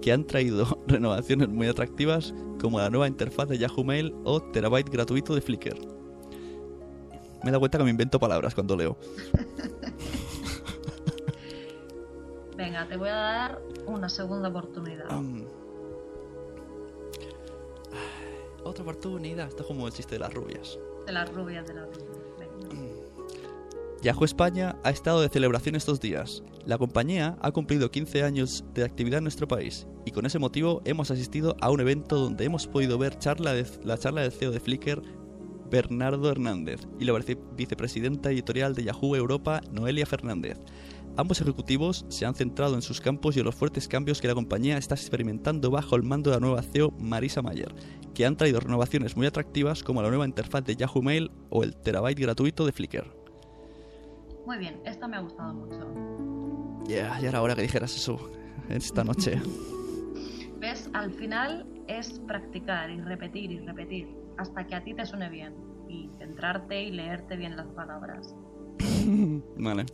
que 0.00 0.12
han 0.12 0.24
traído 0.24 0.78
renovaciones 0.86 1.48
muy 1.48 1.66
atractivas 1.68 2.34
como 2.60 2.78
la 2.78 2.90
nueva 2.90 3.08
interfaz 3.08 3.48
de 3.48 3.58
Yahoo 3.58 3.84
Mail 3.84 4.14
o 4.24 4.42
terabyte 4.42 4.90
gratuito 4.90 5.34
de 5.34 5.40
Flickr. 5.40 5.78
Me 7.42 7.50
dado 7.50 7.60
cuenta 7.60 7.78
que 7.78 7.84
me 7.84 7.90
invento 7.90 8.20
palabras 8.20 8.54
cuando 8.54 8.76
leo. 8.76 8.98
Venga, 12.56 12.86
te 12.86 12.98
voy 12.98 13.08
a 13.08 13.14
dar 13.14 13.62
una 13.86 14.10
segunda 14.10 14.50
oportunidad. 14.50 15.06
Otra 18.62 18.82
oportunidad. 18.82 19.48
Esto 19.48 19.62
es 19.62 19.68
como 19.68 19.86
el 19.86 19.92
chiste 19.94 20.16
de 20.16 20.18
las 20.18 20.34
rubias. 20.34 20.78
De 21.06 21.12
las 21.12 21.32
rubias, 21.32 21.66
de 21.66 21.74
las 21.74 21.86
rubias. 21.86 22.19
Yahoo 24.02 24.24
España 24.24 24.76
ha 24.82 24.90
estado 24.90 25.20
de 25.20 25.28
celebración 25.28 25.76
estos 25.76 26.00
días. 26.00 26.42
La 26.64 26.78
compañía 26.78 27.36
ha 27.42 27.50
cumplido 27.52 27.90
15 27.90 28.22
años 28.22 28.64
de 28.72 28.84
actividad 28.84 29.18
en 29.18 29.24
nuestro 29.24 29.46
país 29.46 29.86
y 30.06 30.10
con 30.10 30.24
ese 30.24 30.38
motivo 30.38 30.80
hemos 30.86 31.10
asistido 31.10 31.54
a 31.60 31.70
un 31.70 31.80
evento 31.80 32.16
donde 32.18 32.44
hemos 32.46 32.66
podido 32.66 32.96
ver 32.96 33.18
charla 33.18 33.54
la 33.84 33.98
charla 33.98 34.22
del 34.22 34.32
CEO 34.32 34.52
de 34.52 34.60
Flickr, 34.60 35.02
Bernardo 35.70 36.30
Hernández, 36.30 36.80
y 36.98 37.04
la 37.04 37.12
vice- 37.12 37.38
vicepresidenta 37.56 38.30
editorial 38.30 38.74
de 38.74 38.84
Yahoo 38.84 39.16
Europa, 39.16 39.60
Noelia 39.70 40.06
Fernández. 40.06 40.58
Ambos 41.16 41.40
ejecutivos 41.40 42.06
se 42.08 42.24
han 42.24 42.34
centrado 42.34 42.74
en 42.76 42.82
sus 42.82 43.00
campos 43.00 43.36
y 43.36 43.40
en 43.40 43.44
los 43.44 43.54
fuertes 43.54 43.86
cambios 43.86 44.20
que 44.20 44.28
la 44.28 44.34
compañía 44.34 44.78
está 44.78 44.94
experimentando 44.94 45.70
bajo 45.70 45.94
el 45.96 46.04
mando 46.04 46.30
de 46.30 46.36
la 46.36 46.40
nueva 46.40 46.62
CEO 46.62 46.92
Marisa 46.98 47.42
Mayer, 47.42 47.74
que 48.14 48.24
han 48.24 48.36
traído 48.36 48.60
renovaciones 48.60 49.16
muy 49.16 49.26
atractivas 49.26 49.82
como 49.82 50.00
la 50.02 50.08
nueva 50.08 50.24
interfaz 50.26 50.64
de 50.64 50.76
Yahoo 50.76 51.02
Mail 51.02 51.30
o 51.50 51.62
el 51.64 51.76
terabyte 51.76 52.20
gratuito 52.20 52.64
de 52.64 52.72
Flickr. 52.72 53.19
Muy 54.50 54.58
bien, 54.58 54.80
esta 54.84 55.06
me 55.06 55.16
ha 55.16 55.20
gustado 55.20 55.54
mucho. 55.54 56.82
Ya, 56.88 57.16
ya 57.20 57.28
era 57.28 57.40
hora 57.40 57.54
que 57.54 57.62
dijeras 57.62 57.94
eso 57.94 58.32
esta 58.68 59.04
noche. 59.04 59.40
¿Ves? 60.58 60.90
Al 60.92 61.12
final 61.12 61.64
es 61.86 62.18
practicar 62.26 62.90
y 62.90 63.00
repetir 63.00 63.52
y 63.52 63.60
repetir 63.60 64.08
hasta 64.38 64.66
que 64.66 64.74
a 64.74 64.82
ti 64.82 64.92
te 64.92 65.06
suene 65.06 65.28
bien 65.30 65.54
y 65.88 66.10
centrarte 66.18 66.82
y 66.82 66.90
leerte 66.90 67.36
bien 67.36 67.56
las 67.56 67.68
palabras 67.68 68.34
vale. 69.56 69.86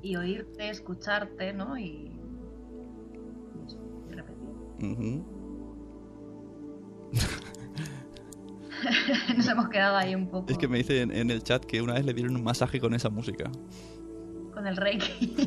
y 0.00 0.14
oírte, 0.14 0.70
escucharte, 0.70 1.52
¿no? 1.52 1.76
Y, 1.76 1.82
y 1.82 3.66
eso, 3.66 3.80
y 4.08 4.12
repetir. 4.12 5.24
Nos 9.36 9.46
hemos 9.48 9.68
quedado 9.68 9.96
ahí 9.96 10.14
un 10.14 10.28
poco 10.28 10.50
Es 10.50 10.58
que 10.58 10.68
me 10.68 10.78
dice 10.78 11.00
en, 11.02 11.10
en 11.10 11.30
el 11.30 11.42
chat 11.42 11.64
que 11.64 11.80
una 11.82 11.94
vez 11.94 12.04
le 12.04 12.14
dieron 12.14 12.36
un 12.36 12.42
masaje 12.44 12.80
con 12.80 12.94
esa 12.94 13.08
música. 13.10 13.50
con 14.54 14.66
el 14.66 14.76
reiki. 14.76 15.34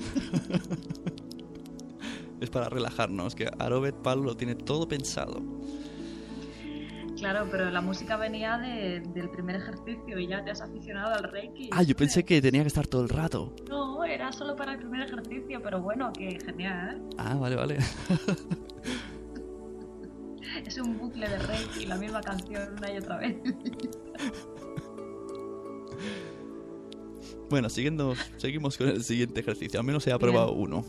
Es 2.42 2.50
para 2.50 2.68
relajarnos, 2.70 3.34
que 3.34 3.50
Arobet 3.60 3.96
Pal 3.96 4.22
lo 4.22 4.36
tiene 4.36 4.56
todo 4.56 4.88
pensado. 4.88 5.42
claro, 7.18 7.48
pero 7.50 7.72
la 7.72 7.80
música 7.82 8.18
venía 8.18 8.58
de- 8.58 9.00
del 9.13 9.30
primer 9.30 9.56
ejercicio 9.56 10.20
y 10.20 10.27
ya 10.27 10.44
te 10.44 10.51
has 10.51 10.60
aficionado 10.62 11.15
al 11.15 11.24
reiki. 11.32 11.70
Ah, 11.72 11.82
yo 11.82 11.96
pensé 11.96 12.25
que 12.25 12.42
tenía 12.42 12.62
que 12.62 12.68
estar 12.68 12.86
todo 12.88 13.04
el 13.04 13.10
rato. 13.10 13.56
No, 13.70 14.04
era 14.04 14.32
solo 14.34 14.56
para 14.56 14.74
el 14.74 14.80
primer 14.80 15.01
ejercicio, 15.08 15.62
pero 15.63 15.82
bueno, 15.82 16.12
que 16.12 16.38
genial. 16.46 17.01
Ah, 17.18 17.36
vale, 17.36 17.56
vale. 17.56 17.77
Es 20.65 20.77
un 20.77 20.98
bucle 20.98 21.29
de 21.29 21.38
reiki, 21.38 21.86
la 21.86 21.95
misma 21.95 22.22
canción 22.22 22.75
una 22.77 22.91
y 22.91 22.98
otra 22.98 23.17
vez. 23.17 23.38
Bueno, 27.50 27.69
siguiendo, 27.69 28.15
seguimos 28.38 28.77
con 28.77 28.88
el 28.88 29.03
siguiente 29.03 29.39
ejercicio. 29.39 29.79
Al 29.79 29.86
menos 29.86 30.05
he 30.07 30.12
aprobado 30.12 30.53
uno. 30.53 30.84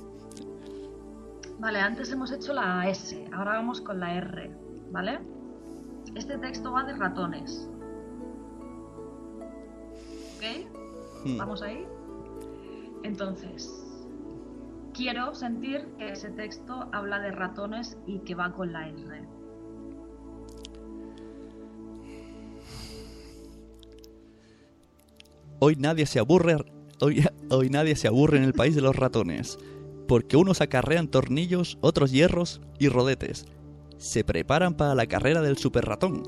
Vale, 1.58 1.80
antes 1.80 2.10
hemos 2.10 2.32
hecho 2.32 2.52
la 2.52 2.88
S, 2.88 3.28
ahora 3.32 3.52
vamos 3.52 3.80
con 3.80 4.00
la 4.00 4.14
R, 4.14 4.50
¿vale? 4.90 5.20
Este 6.14 6.38
texto 6.38 6.72
va 6.72 6.84
de 6.84 6.94
ratones. 6.94 7.68
¿Ok? 10.36 11.26
Hmm. 11.26 11.38
¿Vamos 11.38 11.62
ahí? 11.62 11.86
Entonces, 13.02 13.70
quiero 14.92 15.34
sentir 15.34 15.86
que 15.98 16.10
ese 16.10 16.30
texto 16.30 16.88
habla 16.92 17.20
de 17.20 17.32
ratones 17.32 17.98
y 18.06 18.20
que 18.20 18.34
va 18.34 18.52
con 18.52 18.72
la 18.72 18.88
R. 18.88 19.35
Hoy 25.58 25.76
nadie 25.76 26.04
se 26.04 26.18
aburre. 26.18 26.56
Hoy, 27.00 27.70
nadie 27.70 27.96
se 27.96 28.08
aburre 28.08 28.36
en 28.36 28.44
el 28.44 28.52
país 28.52 28.74
de 28.74 28.82
los 28.82 28.94
ratones. 28.94 29.58
Porque 30.06 30.36
unos 30.36 30.60
acarrean 30.60 31.08
tornillos, 31.08 31.78
otros 31.80 32.12
hierros 32.12 32.60
y 32.78 32.88
rodetes. 32.88 33.46
Se 33.96 34.22
preparan 34.22 34.74
para 34.74 34.94
la 34.94 35.06
carrera 35.06 35.40
del 35.40 35.56
super 35.56 35.86
ratón. 35.86 36.22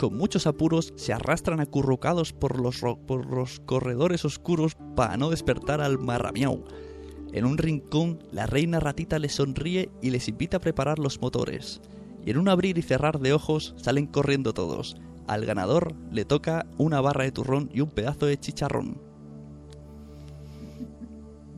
Con 0.00 0.16
muchos 0.16 0.48
apuros 0.48 0.92
se 0.96 1.12
arrastran 1.12 1.60
acurrucados 1.60 2.32
por 2.32 2.60
los, 2.60 2.80
por 3.06 3.26
los 3.26 3.60
corredores 3.60 4.24
oscuros 4.24 4.76
para 4.96 5.16
no 5.16 5.30
despertar 5.30 5.80
al 5.80 6.00
marramiau. 6.00 6.64
En 7.32 7.44
un 7.44 7.58
rincón, 7.58 8.18
la 8.32 8.46
reina 8.46 8.80
ratita 8.80 9.20
les 9.20 9.34
sonríe 9.34 9.90
y 10.02 10.10
les 10.10 10.26
invita 10.28 10.56
a 10.56 10.60
preparar 10.60 10.98
los 10.98 11.20
motores. 11.20 11.80
Y 12.26 12.32
en 12.32 12.38
un 12.38 12.48
abrir 12.48 12.78
y 12.78 12.82
cerrar 12.82 13.20
de 13.20 13.32
ojos 13.32 13.74
salen 13.76 14.06
corriendo 14.06 14.52
todos. 14.52 14.96
Al 15.26 15.46
ganador 15.46 15.94
le 16.10 16.24
toca 16.24 16.66
una 16.78 17.00
barra 17.00 17.24
de 17.24 17.32
turrón 17.32 17.70
y 17.72 17.80
un 17.80 17.90
pedazo 17.90 18.26
de 18.26 18.38
chicharrón. 18.38 19.00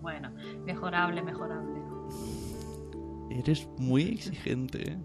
Bueno, 0.00 0.30
mejorable, 0.64 1.22
mejorable. 1.22 1.80
Eres 3.30 3.66
muy 3.78 4.02
exigente, 4.02 4.92
¿eh? 4.92 4.98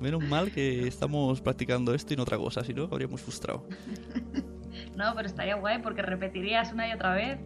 Menos 0.00 0.22
mal 0.22 0.50
que 0.50 0.88
estamos 0.88 1.40
practicando 1.40 1.94
esto 1.94 2.14
y 2.14 2.16
no 2.16 2.22
otra 2.22 2.38
cosa, 2.38 2.64
si 2.64 2.72
no 2.74 2.84
habríamos 2.84 3.20
frustrado. 3.20 3.66
No, 4.96 5.14
pero 5.14 5.26
estaría 5.26 5.56
guay 5.56 5.80
porque 5.82 6.02
repetirías 6.02 6.72
una 6.72 6.88
y 6.88 6.92
otra 6.92 7.14
vez. 7.14 7.40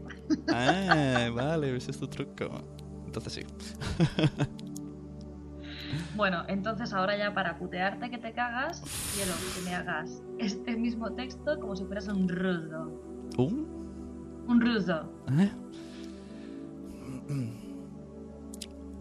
Ah, 0.53 1.31
vale, 1.35 1.77
ese 1.77 1.91
es 1.91 1.99
tu 1.99 2.09
truco. 2.09 2.63
Entonces 3.07 3.33
sí. 3.33 3.43
Bueno, 6.17 6.45
entonces 6.49 6.93
ahora 6.93 7.17
ya 7.17 7.35
para 7.35 7.59
putearte 7.59 8.09
que 8.09 8.19
te 8.19 8.33
cagas, 8.33 8.83
quiero 9.15 9.33
que 9.55 9.69
me 9.69 9.75
hagas 9.75 10.23
este 10.39 10.77
mismo 10.77 11.13
texto 11.13 11.59
como 11.59 11.75
si 11.75 11.85
fueras 11.85 12.07
un 12.09 12.29
ruso. 12.29 13.01
¿Un? 13.37 13.67
Un 14.47 14.61
ruso. 14.61 15.11
¿Eh? 15.39 15.51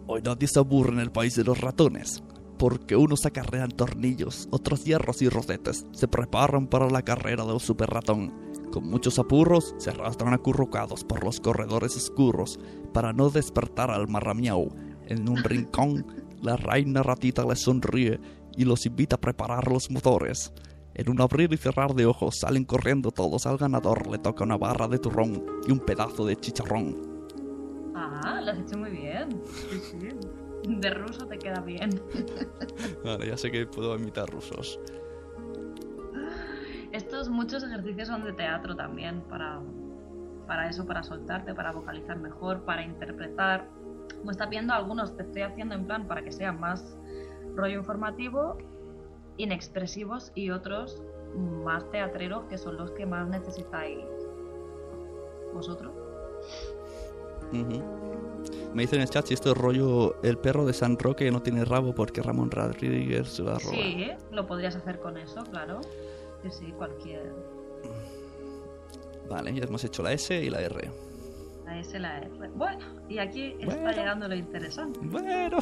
Hoy 0.06 0.22
nadie 0.22 0.48
se 0.48 0.58
aburre 0.58 0.92
en 0.92 1.00
el 1.00 1.12
país 1.12 1.36
de 1.36 1.44
los 1.44 1.60
ratones, 1.60 2.22
porque 2.58 2.96
unos 2.96 3.24
acarrean 3.26 3.70
tornillos, 3.70 4.48
otros 4.50 4.84
hierros 4.84 5.22
y 5.22 5.28
rosetes, 5.28 5.86
se 5.92 6.08
preparan 6.08 6.66
para 6.66 6.90
la 6.90 7.02
carrera 7.02 7.44
del 7.44 7.60
super 7.60 7.90
ratón. 7.90 8.32
Con 8.72 8.88
muchos 8.88 9.20
apurros, 9.20 9.74
se 9.78 9.90
arrastran 9.90 10.34
acurrucados 10.34 11.04
por 11.04 11.22
los 11.22 11.38
corredores 11.38 11.96
oscuros 11.96 12.58
para 12.92 13.12
no 13.12 13.30
despertar 13.30 13.90
al 13.90 14.08
marramiau. 14.08 14.68
En 15.06 15.28
un 15.28 15.44
rincón, 15.44 16.04
la 16.44 16.56
reina 16.56 17.02
ratita 17.02 17.44
les 17.44 17.62
sonríe 17.62 18.20
y 18.56 18.64
los 18.64 18.86
invita 18.86 19.16
a 19.16 19.20
preparar 19.20 19.66
los 19.70 19.90
motores. 19.90 20.52
En 20.94 21.10
un 21.10 21.20
abrir 21.20 21.52
y 21.52 21.56
cerrar 21.56 21.94
de 21.94 22.06
ojos 22.06 22.38
salen 22.38 22.64
corriendo 22.64 23.10
todos. 23.10 23.46
Al 23.46 23.56
ganador 23.56 24.06
le 24.06 24.18
toca 24.18 24.44
una 24.44 24.56
barra 24.56 24.86
de 24.86 24.98
turrón 24.98 25.44
y 25.66 25.72
un 25.72 25.80
pedazo 25.80 26.24
de 26.24 26.36
chicharrón. 26.36 26.96
Ah, 27.96 28.40
lo 28.44 28.52
has 28.52 28.58
hecho 28.58 28.78
muy 28.78 28.90
bien. 28.90 29.42
Sí, 29.44 29.80
sí. 29.90 30.08
De 30.68 30.90
ruso 30.90 31.26
te 31.26 31.38
queda 31.38 31.60
bien. 31.60 31.90
Vale, 33.04 33.26
ya 33.26 33.36
sé 33.36 33.50
que 33.50 33.66
puedo 33.66 33.96
imitar 33.96 34.28
rusos. 34.30 34.78
Estos 36.92 37.28
muchos 37.28 37.64
ejercicios 37.64 38.06
son 38.06 38.24
de 38.24 38.32
teatro 38.34 38.76
también, 38.76 39.20
para, 39.22 39.60
para 40.46 40.68
eso, 40.68 40.86
para 40.86 41.02
soltarte, 41.02 41.52
para 41.52 41.72
vocalizar 41.72 42.16
mejor, 42.18 42.64
para 42.64 42.84
interpretar. 42.84 43.68
Como 44.24 44.30
está 44.30 44.46
viendo, 44.46 44.72
algunos 44.72 45.14
te 45.18 45.22
estoy 45.22 45.42
haciendo 45.42 45.74
en 45.74 45.84
plan 45.84 46.08
para 46.08 46.24
que 46.24 46.32
sean 46.32 46.58
más 46.58 46.96
rollo 47.56 47.74
informativo, 47.74 48.56
inexpresivos, 49.36 50.32
y 50.34 50.48
otros 50.48 51.02
más 51.36 51.90
teatreros, 51.90 52.46
que 52.46 52.56
son 52.56 52.78
los 52.78 52.90
que 52.92 53.04
más 53.04 53.28
necesitáis 53.28 54.02
vosotros. 55.52 55.92
Me 57.52 58.80
dicen 58.80 59.00
en 59.00 59.02
el 59.02 59.10
chat 59.10 59.26
si 59.26 59.34
esto 59.34 59.50
es 59.52 59.58
rollo 59.58 60.16
el 60.22 60.38
perro 60.38 60.64
de 60.64 60.72
San 60.72 60.98
Roque 60.98 61.30
no 61.30 61.42
tiene 61.42 61.62
rabo 61.66 61.94
porque 61.94 62.22
Ramón 62.22 62.50
Rodríguez 62.50 63.28
se 63.28 63.42
lo 63.42 63.50
ha 63.50 63.58
robado. 63.58 63.74
Sí, 63.74 64.10
lo 64.30 64.46
podrías 64.46 64.74
hacer 64.74 65.00
con 65.00 65.18
eso, 65.18 65.42
claro. 65.50 65.82
Sí, 66.42 66.50
sí, 66.50 66.72
cualquier. 66.72 67.30
Vale, 69.28 69.52
ya 69.52 69.64
hemos 69.64 69.84
hecho 69.84 70.02
la 70.02 70.14
S 70.14 70.34
y 70.34 70.48
la 70.48 70.62
R. 70.62 70.90
La 71.74 72.18
R. 72.18 72.30
Bueno, 72.54 72.78
y 73.08 73.18
aquí 73.18 73.54
está 73.58 73.92
llegando 73.92 74.28
lo 74.28 74.34
interesante. 74.36 75.00
Bueno, 75.02 75.58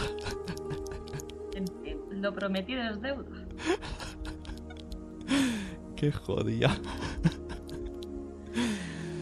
En 1.55 1.67
fin, 1.83 1.99
lo 2.11 2.33
prometido 2.35 2.83
es 2.83 3.01
deuda. 3.01 3.47
qué 5.97 6.13
jodida. 6.13 6.77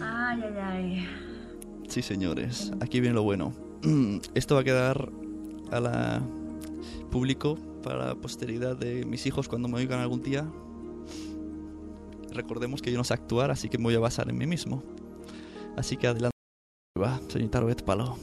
Ay, 0.01 0.43
ay, 0.43 0.57
ay. 0.59 1.09
Sí, 1.89 2.03
señores, 2.03 2.73
aquí 2.81 3.01
viene 3.01 3.15
lo 3.15 3.23
bueno. 3.23 3.53
Esto 4.35 4.57
va 4.57 4.63
a 4.63 4.65
quedar 4.65 5.11
a 5.71 5.81
la 5.81 6.23
público 7.11 7.57
para 7.83 8.07
la 8.09 8.15
posteridad 8.15 8.77
de 8.77 9.05
mis 9.05 9.27
hijos 9.27 9.49
cuando 9.49 9.69
me 9.69 9.77
oigan 9.77 10.01
algún 10.01 10.23
día. 10.23 10.47
Recordemos 12.33 12.83
que 12.83 12.93
yo 12.93 12.99
no 12.99 13.05
sé 13.05 13.15
actuar, 13.15 13.51
así 13.51 13.69
que 13.69 13.79
me 13.79 13.85
voy 13.85 13.95
a 13.95 14.01
basar 14.01 14.29
en 14.29 14.39
mí 14.39 14.47
mismo. 14.47 14.83
Así 15.77 15.97
que 15.97 16.07
adelante. 16.07 16.40
Va, 17.01 17.19
señorita 17.29 17.61
Robet 17.61 17.83
Palo. 17.83 18.17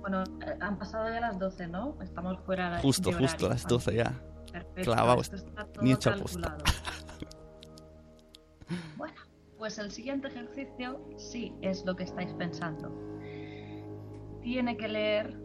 Bueno, 0.00 0.24
eh, 0.24 0.56
han 0.60 0.78
pasado 0.78 1.08
ya 1.08 1.20
las 1.20 1.38
12, 1.38 1.68
¿no? 1.68 1.96
Estamos 2.02 2.38
fuera 2.40 2.76
de 2.76 2.82
Justo, 2.82 3.10
de 3.10 3.16
justo, 3.16 3.44
a 3.44 3.48
horario. 3.48 3.62
las 3.62 3.68
12 3.68 3.94
ya. 3.94 4.20
Perfecto, 4.50 4.92
Clavado, 4.92 5.20
esto 5.20 5.36
está 5.36 5.64
todo 5.66 5.84
ni 5.84 5.94
calculado. 5.94 6.64
bueno, 8.96 9.14
pues 9.58 9.78
el 9.78 9.92
siguiente 9.92 10.26
ejercicio 10.28 11.00
sí 11.16 11.54
es 11.60 11.84
lo 11.84 11.94
que 11.94 12.02
estáis 12.02 12.32
pensando. 12.34 12.90
Tiene 14.42 14.76
que 14.76 14.88
leer, 14.88 15.38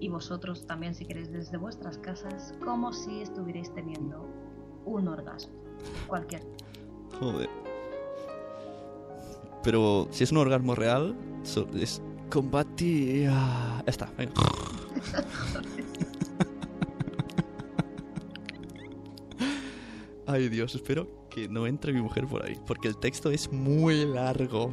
y 0.00 0.08
vosotros 0.08 0.66
también 0.66 0.94
si 0.94 1.04
queréis 1.04 1.30
desde 1.30 1.58
vuestras 1.58 1.98
casas, 1.98 2.54
como 2.64 2.94
si 2.94 3.20
estuvierais 3.20 3.74
teniendo 3.74 4.26
un 4.86 5.08
orgasmo. 5.08 5.52
Cualquier. 6.06 6.42
Joder. 7.20 7.50
Pero 9.66 10.06
si 10.12 10.22
es 10.22 10.30
un 10.30 10.38
orgasmo 10.38 10.76
real, 10.76 11.16
so- 11.42 11.66
es 11.74 12.00
combatir. 12.30 13.28
Ah, 13.32 13.82
está, 13.84 14.08
venga. 14.16 14.32
Ay 20.26 20.48
Dios, 20.48 20.74
espero 20.74 21.08
que 21.30 21.48
no 21.48 21.66
entre 21.66 21.92
mi 21.92 22.00
mujer 22.02 22.26
por 22.26 22.44
ahí, 22.44 22.56
porque 22.66 22.88
el 22.88 22.96
texto 22.96 23.30
es 23.30 23.52
muy 23.52 24.04
largo. 24.06 24.72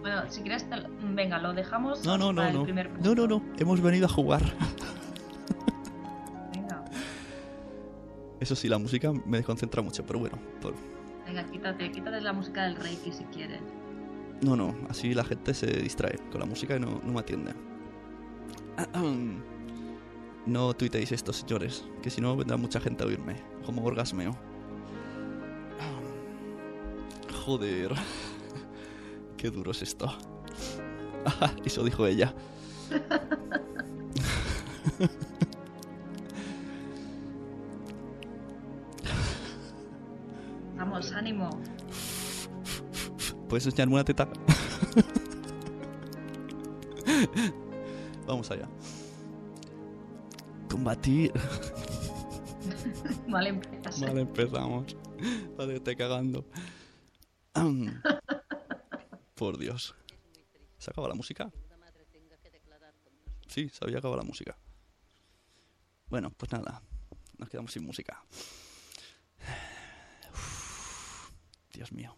Bueno, 0.00 0.22
si 0.28 0.42
quieres, 0.42 0.68
te 0.68 0.76
venga, 1.14 1.38
lo 1.38 1.54
dejamos 1.54 2.04
No, 2.04 2.18
no, 2.18 2.28
hasta 2.30 2.42
no, 2.42 2.48
el 2.48 2.54
no. 2.56 2.62
primer 2.64 2.90
No, 2.90 2.94
punto. 3.02 3.14
no, 3.14 3.26
no, 3.26 3.42
hemos 3.58 3.80
venido 3.80 4.06
a 4.06 4.08
jugar. 4.08 4.42
Venga, 6.52 6.84
Eso 8.38 8.54
sí, 8.54 8.68
la 8.68 8.78
música 8.78 9.12
me 9.24 9.38
desconcentra 9.38 9.82
mucho, 9.82 10.04
pero 10.04 10.18
bueno. 10.20 10.38
por- 10.60 10.74
venga, 11.26 11.44
quítate, 11.44 11.90
quítate 11.90 12.20
la 12.20 12.32
música 12.32 12.64
del 12.64 12.76
Reiki 12.76 13.12
si 13.12 13.24
quieres. 13.24 13.60
No, 14.42 14.56
no, 14.56 14.74
así 14.88 15.14
la 15.14 15.24
gente 15.24 15.54
se 15.54 15.66
distrae 15.66 16.18
con 16.30 16.40
la 16.40 16.46
música 16.46 16.76
y 16.76 16.80
no, 16.80 17.00
no 17.02 17.12
me 17.12 17.20
atiende. 17.20 17.54
No 20.46 20.74
tuiteéis 20.74 21.10
esto, 21.10 21.32
señores, 21.32 21.86
que 22.02 22.10
si 22.10 22.20
no 22.20 22.36
vendrá 22.36 22.58
mucha 22.58 22.78
gente 22.78 23.02
a 23.02 23.06
oírme, 23.06 23.36
como 23.64 23.82
orgasmeo. 23.82 24.36
Joder, 27.46 27.94
qué 29.38 29.50
duro 29.50 29.70
es 29.70 29.80
esto. 29.80 30.14
Eso 31.64 31.82
dijo 31.82 32.06
ella. 32.06 32.34
Vamos, 40.84 41.12
ánimo. 41.12 41.48
¿Puedes 43.48 43.64
enseñarme 43.64 43.94
una 43.94 44.04
teta? 44.04 44.28
Vamos 48.26 48.50
allá. 48.50 48.68
Combatir. 50.68 51.32
Vale, 53.26 53.48
empieza. 53.48 54.06
Vale, 54.06 54.20
empezamos. 54.20 54.94
Vale, 55.56 55.76
estoy 55.76 55.96
cagando. 55.96 56.44
Por 59.34 59.56
Dios. 59.56 59.94
¿Se 60.76 60.90
acaba 60.90 61.08
la 61.08 61.14
música? 61.14 61.50
Sí, 63.48 63.70
se 63.70 63.82
había 63.86 64.00
acabado 64.00 64.20
la 64.20 64.28
música. 64.28 64.54
Bueno, 66.10 66.30
pues 66.36 66.52
nada. 66.52 66.82
Nos 67.38 67.48
quedamos 67.48 67.72
sin 67.72 67.86
música. 67.86 68.22
Uf, 70.30 71.30
Dios 71.84 71.92
mío. 71.92 72.16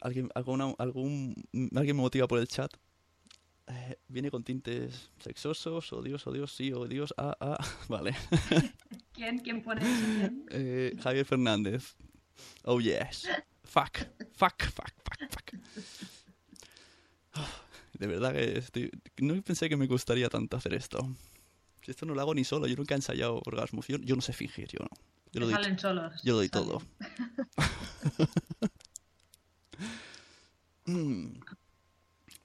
¿Alguien, 0.00 0.30
alguna, 0.34 0.72
algún, 0.78 1.34
¿Alguien 1.74 1.96
me 1.96 2.02
motiva 2.02 2.28
por 2.28 2.38
el 2.38 2.46
chat? 2.46 2.72
Eh, 3.66 3.96
¿Viene 4.06 4.30
con 4.30 4.44
tintes 4.44 5.10
sexosos? 5.18 5.92
¿O 5.92 6.00
Dios, 6.00 6.24
o 6.28 6.32
Dios, 6.32 6.54
sí, 6.54 6.72
o 6.72 6.86
Dios, 6.86 7.12
ah, 7.16 7.36
ah? 7.40 7.58
Vale. 7.88 8.14
¿Quién? 9.12 9.38
¿Quién 9.40 9.62
pone. 9.62 9.80
Eh, 10.50 10.94
Javier 11.02 11.26
Fernández. 11.26 11.96
Oh, 12.62 12.78
yes. 12.78 13.26
Fuck, 13.64 13.98
fuck, 14.32 14.62
fuck, 14.62 14.92
fuck, 15.02 15.30
fuck. 15.30 15.60
Oh, 17.34 17.48
de 17.98 18.06
verdad 18.06 18.32
que 18.32 18.58
estoy... 18.58 18.90
no 19.18 19.42
pensé 19.42 19.68
que 19.68 19.76
me 19.76 19.88
gustaría 19.88 20.28
tanto 20.28 20.56
hacer 20.56 20.74
esto. 20.74 21.00
Si 21.82 21.90
esto 21.90 22.06
no 22.06 22.14
lo 22.14 22.20
hago 22.20 22.34
ni 22.34 22.44
solo, 22.44 22.68
yo 22.68 22.76
nunca 22.76 22.94
he 22.94 22.98
ensayado 22.98 23.42
orgasmos. 23.44 23.88
Yo, 23.88 23.96
yo 23.98 24.14
no 24.14 24.22
sé 24.22 24.32
fingir, 24.32 24.68
yo 24.68 24.78
no. 24.80 25.15
Yo 25.36 25.40
lo 25.40 25.46
doy, 25.48 25.54
salen 25.54 25.78
solos. 25.78 26.22
yo 26.24 26.32
lo 26.32 26.36
doy 26.38 26.48
Salen. 26.48 26.68
todo. 26.68 26.82
Mm. 30.86 31.40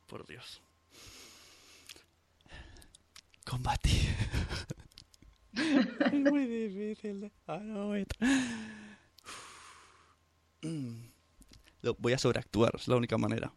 Por 0.07 0.25
Dios. 0.25 0.61
Combatir. 3.45 4.15
es 5.53 6.13
muy 6.13 6.45
difícil. 6.47 7.31
I 7.47 7.57
know 7.59 7.95
it. 7.95 8.11
Mm. 10.63 11.11
Lo- 11.83 11.95
Voy 11.99 12.13
a 12.13 12.17
sobreactuar, 12.17 12.71
es 12.75 12.87
la 12.87 12.95
única 12.95 13.17
manera. 13.17 13.53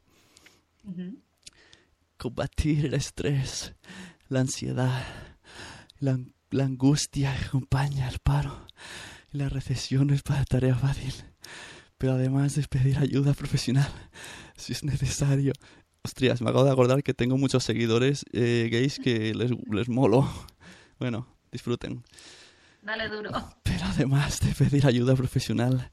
Combatir 2.18 2.84
el 2.86 2.94
estrés, 2.94 3.74
la 4.28 4.40
ansiedad, 4.40 5.02
la, 5.98 6.18
la 6.50 6.64
angustia 6.64 7.34
que 7.38 7.46
acompaña 7.46 8.06
al 8.08 8.18
paro 8.18 8.66
la 9.34 9.48
recesión 9.48 10.06
no 10.06 10.14
es 10.14 10.22
para 10.22 10.44
tarea 10.44 10.76
fácil. 10.76 11.12
Pero 11.98 12.14
además 12.14 12.54
de 12.54 12.62
pedir 12.62 12.98
ayuda 12.98 13.34
profesional, 13.34 13.88
si 14.56 14.72
es 14.72 14.84
necesario. 14.84 15.52
Ostras, 16.02 16.40
me 16.40 16.50
acabo 16.50 16.64
de 16.64 16.70
acordar 16.70 17.02
que 17.02 17.14
tengo 17.14 17.36
muchos 17.36 17.64
seguidores 17.64 18.24
eh, 18.32 18.68
gays 18.70 18.98
que 18.98 19.34
les, 19.34 19.50
les 19.70 19.88
molo. 19.88 20.30
Bueno, 20.98 21.26
disfruten. 21.50 22.04
Dale 22.82 23.08
duro. 23.08 23.30
Pero 23.62 23.84
además 23.86 24.40
de 24.40 24.54
pedir 24.54 24.86
ayuda 24.86 25.16
profesional, 25.16 25.90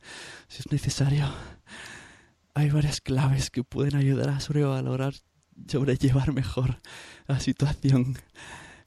si 0.48 0.60
es 0.60 0.72
necesario, 0.72 1.34
hay 2.54 2.70
varias 2.70 3.02
claves 3.02 3.50
que 3.50 3.64
pueden 3.64 3.96
ayudar 3.96 4.30
a 4.30 4.40
sobrevalorar, 4.40 5.14
sobrellevar 5.68 6.34
mejor 6.34 6.80
la 7.28 7.40
situación 7.40 8.18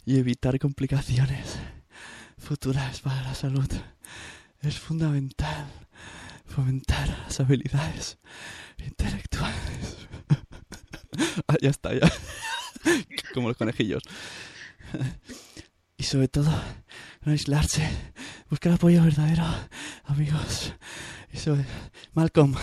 y 0.05 0.19
evitar 0.19 0.59
complicaciones 0.59 1.59
futuras 2.39 3.01
para 3.01 3.23
la 3.23 3.35
salud. 3.35 3.69
Es 4.65 4.79
fundamental 4.79 5.67
fomentar 6.47 7.07
las 7.07 7.39
habilidades 7.39 8.17
intelectuales. 8.79 10.09
ah, 11.49 11.57
ya 11.61 11.69
está, 11.69 11.93
ya. 11.93 12.11
Como 13.35 13.49
los 13.49 13.59
conejillos. 13.59 14.03
y 15.99 16.05
sobre 16.05 16.29
todo, 16.29 16.51
no 17.23 17.33
aislarse, 17.33 17.87
buscar 18.49 18.73
apoyo 18.73 19.03
verdadero, 19.03 19.45
amigos. 20.05 20.73
Eso 21.31 21.57
es. 21.57 21.67
Malcolm. 22.15 22.55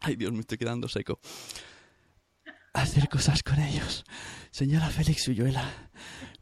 Ay, 0.00 0.16
Dios, 0.16 0.32
me 0.32 0.40
estoy 0.40 0.56
quedando 0.56 0.88
seco. 0.88 1.20
Hacer 2.72 3.10
cosas 3.10 3.42
con 3.42 3.58
ellos. 3.58 4.04
Señora 4.50 4.88
Félix 4.88 5.28
Ulluela. 5.28 5.90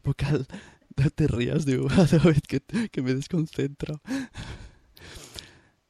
Vocal. 0.03 0.47
No 1.03 1.09
te 1.09 1.27
rías 1.27 1.65
de 1.65 1.77
David, 1.77 2.41
que, 2.47 2.61
que 2.89 3.01
me 3.01 3.13
desconcentro. 3.13 4.01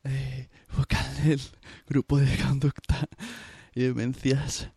Eh, 0.08 0.50
vocal 0.78 1.04
del 1.24 1.41
grupo 1.88 2.20
de 2.20 2.38
conducta 2.38 3.10
y 3.74 3.82
demencias 3.82 4.70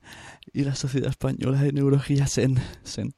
y 0.54 0.64
la 0.64 0.74
Sociedad 0.74 1.10
Española 1.10 1.60
de 1.60 1.70
Neurología 1.70 2.26
SEN. 2.26 2.58
SEN. 2.82 3.12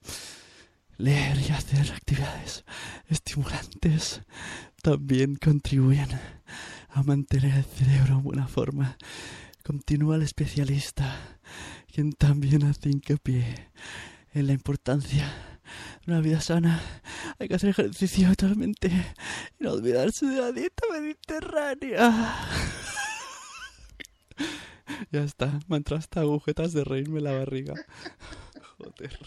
Leer 0.99 1.39
y 1.39 1.53
hacer 1.53 1.89
actividades 1.93 2.65
estimulantes 3.07 4.23
también 4.83 5.37
contribuyen 5.37 6.09
a 6.89 7.05
mantener 7.05 7.55
el 7.55 7.65
cerebro 7.65 8.15
en 8.15 8.23
buena 8.25 8.49
forma. 8.49 8.99
Continúa 9.63 10.17
el 10.17 10.23
especialista, 10.23 11.17
quien 11.93 12.11
también 12.11 12.65
hace 12.65 12.91
hincapié 12.91 13.71
en 14.35 14.49
la 14.49 14.53
importancia 14.53 15.50
una 16.07 16.21
vida 16.21 16.41
sana. 16.41 16.81
Hay 17.39 17.49
que 17.49 17.55
hacer 17.55 17.71
ejercicio 17.71 18.29
totalmente 18.35 18.89
y 19.59 19.65
no 19.65 19.73
olvidarse 19.73 20.27
de 20.27 20.41
la 20.41 20.53
dieta 20.53 20.83
mediterránea. 20.93 22.37
ya 25.11 25.23
está, 25.23 25.59
me 25.69 25.77
entrado 25.77 25.99
hasta 25.99 26.21
agujetas 26.21 26.73
de 26.73 26.85
reírme 26.85 27.21
la 27.21 27.33
barriga. 27.33 27.75
Joder. 28.79 29.19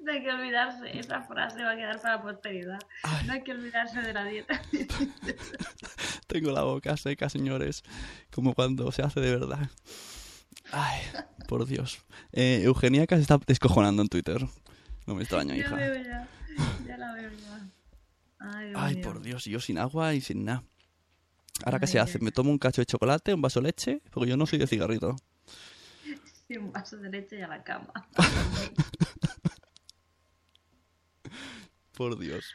No 0.00 0.10
hay 0.10 0.22
que 0.22 0.32
olvidarse, 0.32 0.98
esa 0.98 1.22
frase 1.22 1.62
va 1.62 1.72
a 1.72 1.76
quedar 1.76 2.00
para 2.00 2.16
la 2.16 2.22
posteridad. 2.22 2.78
Ay. 3.04 3.26
No 3.26 3.32
hay 3.34 3.42
que 3.42 3.52
olvidarse 3.52 4.00
de 4.00 4.12
la 4.12 4.24
dieta. 4.24 4.60
Tengo 6.26 6.50
la 6.50 6.62
boca 6.62 6.96
seca, 6.96 7.28
señores, 7.28 7.84
como 8.32 8.54
cuando 8.54 8.90
se 8.90 9.02
hace 9.02 9.20
de 9.20 9.36
verdad. 9.38 9.70
Ay, 10.72 11.02
por 11.46 11.66
Dios. 11.66 12.04
Eh, 12.32 12.62
Eugenia 12.64 13.06
que 13.06 13.14
se 13.16 13.22
está 13.22 13.38
descojonando 13.46 14.02
en 14.02 14.08
Twitter. 14.08 14.44
No 15.06 15.14
me 15.14 15.22
extraña, 15.22 15.54
ya 15.56 15.60
hija. 15.60 15.76
veo 15.76 16.02
ya, 16.02 16.28
ya 16.86 16.96
la 16.96 17.12
veo 17.14 17.30
ya. 17.30 17.68
Ay, 18.74 18.96
por 18.96 19.22
Dios, 19.22 19.44
yo 19.44 19.60
sin 19.60 19.78
agua 19.78 20.14
y 20.14 20.20
sin 20.20 20.44
nada. 20.44 20.64
Ahora, 21.64 21.78
¿qué 21.78 21.86
se 21.86 22.00
hace? 22.00 22.18
¿Me 22.18 22.32
tomo 22.32 22.50
un 22.50 22.58
cacho 22.58 22.80
de 22.82 22.86
chocolate, 22.86 23.32
un 23.34 23.42
vaso 23.42 23.60
de 23.60 23.68
leche? 23.68 24.02
Porque 24.10 24.30
yo 24.30 24.36
no 24.36 24.46
soy 24.46 24.58
de 24.58 24.66
cigarrito. 24.66 25.14
Sí, 26.48 26.56
un 26.56 26.72
vaso 26.72 26.96
de 26.96 27.08
leche 27.08 27.38
y 27.38 27.42
a 27.42 27.46
la 27.48 27.62
cama. 27.62 27.92
Por 31.96 32.18
Dios. 32.18 32.54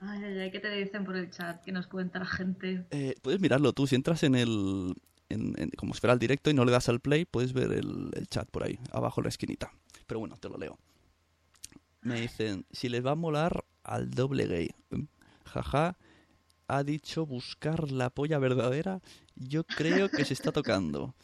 Ay, 0.00 0.22
ay, 0.22 0.38
ay, 0.38 0.50
¿qué 0.50 0.60
te 0.60 0.70
dicen 0.70 1.04
por 1.04 1.16
el 1.16 1.30
chat? 1.30 1.62
¿Qué 1.64 1.72
nos 1.72 1.86
cuenta 1.86 2.18
la 2.18 2.26
gente? 2.26 2.84
Eh, 2.90 3.14
puedes 3.22 3.40
mirarlo 3.40 3.72
tú. 3.72 3.86
Si 3.86 3.94
entras 3.94 4.22
en 4.22 4.34
el... 4.34 4.94
En, 5.28 5.54
en- 5.60 5.70
como 5.70 5.92
espera 5.94 6.12
el 6.12 6.18
directo 6.20 6.50
y 6.50 6.54
no 6.54 6.64
le 6.64 6.70
das 6.72 6.88
al 6.88 7.00
play, 7.00 7.24
puedes 7.24 7.52
ver 7.52 7.72
el, 7.72 8.10
el 8.12 8.28
chat 8.28 8.48
por 8.50 8.62
ahí, 8.62 8.78
abajo 8.92 9.20
en 9.20 9.24
la 9.24 9.28
esquinita. 9.30 9.72
Pero 10.06 10.20
bueno, 10.20 10.36
te 10.36 10.48
lo 10.48 10.56
leo. 10.56 10.78
Me 12.06 12.20
dicen, 12.20 12.64
si 12.70 12.88
les 12.88 13.04
va 13.04 13.10
a 13.10 13.14
molar 13.16 13.64
al 13.82 14.12
doble 14.12 14.46
gay. 14.46 14.70
Jaja, 15.44 15.98
ha 16.68 16.84
dicho 16.84 17.26
buscar 17.26 17.90
la 17.90 18.10
polla 18.10 18.38
verdadera. 18.38 19.00
Yo 19.34 19.64
creo 19.64 20.08
que 20.08 20.24
se 20.24 20.32
está 20.32 20.52
tocando. 20.52 21.16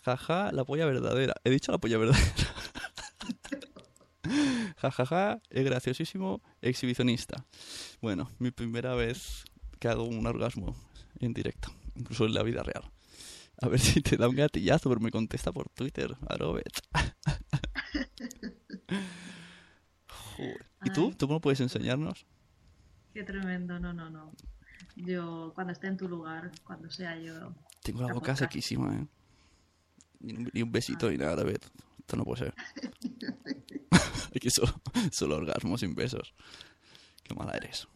Jaja, 0.00 0.50
la 0.50 0.64
polla 0.64 0.86
verdadera. 0.86 1.34
He 1.44 1.50
dicho 1.50 1.70
la 1.70 1.76
polla 1.76 1.98
verdadera. 1.98 2.32
Jajaja, 4.78 5.42
es 5.50 5.64
graciosísimo, 5.66 6.40
exhibicionista. 6.62 7.44
Bueno, 8.00 8.30
mi 8.38 8.52
primera 8.52 8.94
vez 8.94 9.44
que 9.80 9.88
hago 9.88 10.04
un 10.04 10.26
orgasmo 10.26 10.74
en 11.20 11.34
directo, 11.34 11.70
incluso 11.94 12.24
en 12.24 12.32
la 12.32 12.42
vida 12.42 12.62
real. 12.62 12.90
A 13.60 13.68
ver 13.68 13.80
si 13.80 14.00
te 14.00 14.16
da 14.16 14.30
un 14.30 14.36
gatillazo, 14.36 14.88
pero 14.88 15.02
me 15.02 15.10
contesta 15.10 15.52
por 15.52 15.68
Twitter, 15.68 16.16
Arobet. 16.26 16.80
Joder. 20.44 20.66
¿Y 20.84 20.90
tú? 20.90 21.08
Ay. 21.08 21.14
¿Tú 21.14 21.26
no 21.28 21.40
puedes 21.40 21.60
enseñarnos? 21.60 22.26
Qué 23.14 23.22
tremendo, 23.24 23.78
no, 23.78 23.92
no, 23.92 24.10
no. 24.10 24.32
Yo, 24.96 25.52
cuando 25.54 25.72
esté 25.72 25.86
en 25.88 25.96
tu 25.96 26.08
lugar, 26.08 26.50
cuando 26.64 26.90
sea 26.90 27.16
yo. 27.18 27.54
Tengo 27.82 28.02
la 28.02 28.12
boca 28.12 28.34
sequísima, 28.36 28.94
¿eh? 28.94 29.06
Ni 30.20 30.34
un, 30.34 30.50
ni 30.52 30.62
un 30.62 30.72
besito 30.72 31.10
ni 31.10 31.16
nada, 31.16 31.32
Arobet. 31.32 31.64
Esto 31.98 32.16
no 32.16 32.24
puede 32.24 32.44
ser. 32.44 32.54
Aquí 34.34 34.50
solo, 34.50 34.72
solo 35.10 35.36
orgasmo 35.36 35.76
sin 35.78 35.94
besos. 35.94 36.34
Qué 37.22 37.34
mala 37.34 37.52
eres. 37.52 37.86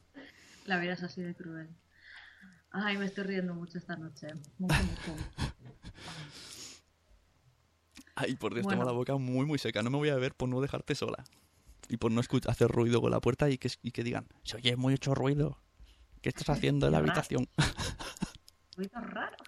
La 0.65 0.79
vida 0.79 0.93
es 0.95 1.03
así 1.03 1.23
de 1.23 1.35
cruel. 1.35 1.69
Ay, 2.71 2.99
me 2.99 3.07
estoy 3.07 3.25
riendo 3.25 3.55
mucho 3.55 3.79
esta 3.79 3.97
noche. 3.97 4.29
Mucho, 4.59 4.75
mucho. 4.75 5.15
Ay, 8.17 8.35
por 8.37 8.55
Dios, 8.55 8.65
Bueno. 8.65 8.79
tengo 8.81 8.91
la 8.91 8.97
boca 8.97 9.17
muy, 9.17 9.47
muy 9.47 9.59
seca. 9.59 9.83
No 9.83 9.91
me 9.91 9.99
voy 9.99 10.09
a 10.09 10.17
ver 10.17 10.35
por 10.35 10.49
no 10.49 10.61
dejarte 10.61 10.95
sola. 10.95 11.25
Y 11.88 11.96
por 11.96 12.11
no 12.12 12.20
hacer 12.20 12.68
ruido 12.68 13.01
con 13.01 13.11
la 13.11 13.20
puerta 13.20 13.49
y 13.51 13.59
que, 13.59 13.70
y 13.83 13.90
que 13.92 14.03
digan, 14.03 14.27
se 14.42 14.57
oye 14.57 14.77
mucho 14.77 15.14
ruido. 15.14 15.59
¿Qué 16.20 16.31
estás 16.31 16.49
haciendo 16.51 16.87
en 16.87 16.92
la 16.92 16.99
raro. 17.01 17.12
habitación? 17.12 17.49
Ruidos 18.77 19.03
raros. 19.11 19.40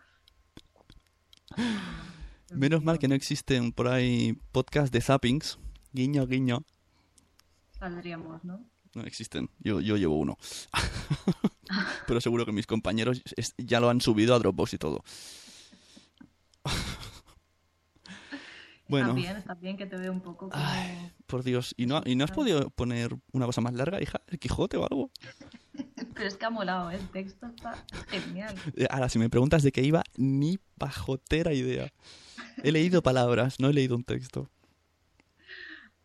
Menos 2.54 2.82
mal 2.82 2.98
que 2.98 3.08
no 3.08 3.14
existen 3.14 3.72
por 3.72 3.88
ahí 3.88 4.38
podcasts 4.52 4.90
de 4.90 5.00
zappings. 5.00 5.58
Guiño, 5.92 6.26
guiño. 6.26 6.64
Saldríamos, 7.78 8.44
¿no? 8.44 8.64
No 8.94 9.02
existen. 9.02 9.50
Yo, 9.58 9.80
yo 9.80 9.96
llevo 9.96 10.18
uno. 10.18 10.38
Pero 12.06 12.20
seguro 12.20 12.46
que 12.46 12.52
mis 12.52 12.66
compañeros 12.66 13.22
ya 13.58 13.80
lo 13.80 13.90
han 13.90 14.00
subido 14.00 14.34
a 14.34 14.38
Dropbox 14.38 14.74
y 14.74 14.78
todo. 14.78 15.04
Bueno, 18.88 19.08
Está 19.08 19.20
bien, 19.20 19.36
está 19.36 19.54
bien 19.54 19.76
que 19.76 19.86
te 19.86 19.96
veo 19.96 20.10
un 20.10 20.20
poco 20.20 20.48
como... 20.48 20.64
ay, 20.64 21.12
por 21.26 21.42
Dios. 21.44 21.74
¿Y 21.76 21.86
no, 21.86 22.00
¿Y 22.06 22.16
no 22.16 22.24
has 22.24 22.30
podido 22.30 22.70
poner 22.70 23.14
una 23.32 23.44
cosa 23.44 23.60
más 23.60 23.74
larga, 23.74 24.00
hija? 24.00 24.22
¿El 24.28 24.38
Quijote 24.38 24.78
o 24.78 24.86
algo? 24.90 25.10
Pero 26.14 26.26
es 26.26 26.36
que 26.36 26.46
ha 26.46 26.50
molado, 26.50 26.90
¿eh? 26.90 26.96
el 26.96 27.08
texto 27.10 27.46
está 27.46 27.84
genial. 28.08 28.54
Eh, 28.74 28.86
Ahora, 28.90 29.08
si 29.08 29.18
me 29.18 29.28
preguntas 29.28 29.62
de 29.62 29.72
qué 29.72 29.82
iba, 29.82 30.02
ni 30.16 30.58
pajotera 30.78 31.52
idea. 31.52 31.92
He 32.62 32.72
leído 32.72 33.02
palabras, 33.02 33.60
no 33.60 33.68
he 33.68 33.72
leído 33.72 33.94
un 33.94 34.04
texto. 34.04 34.50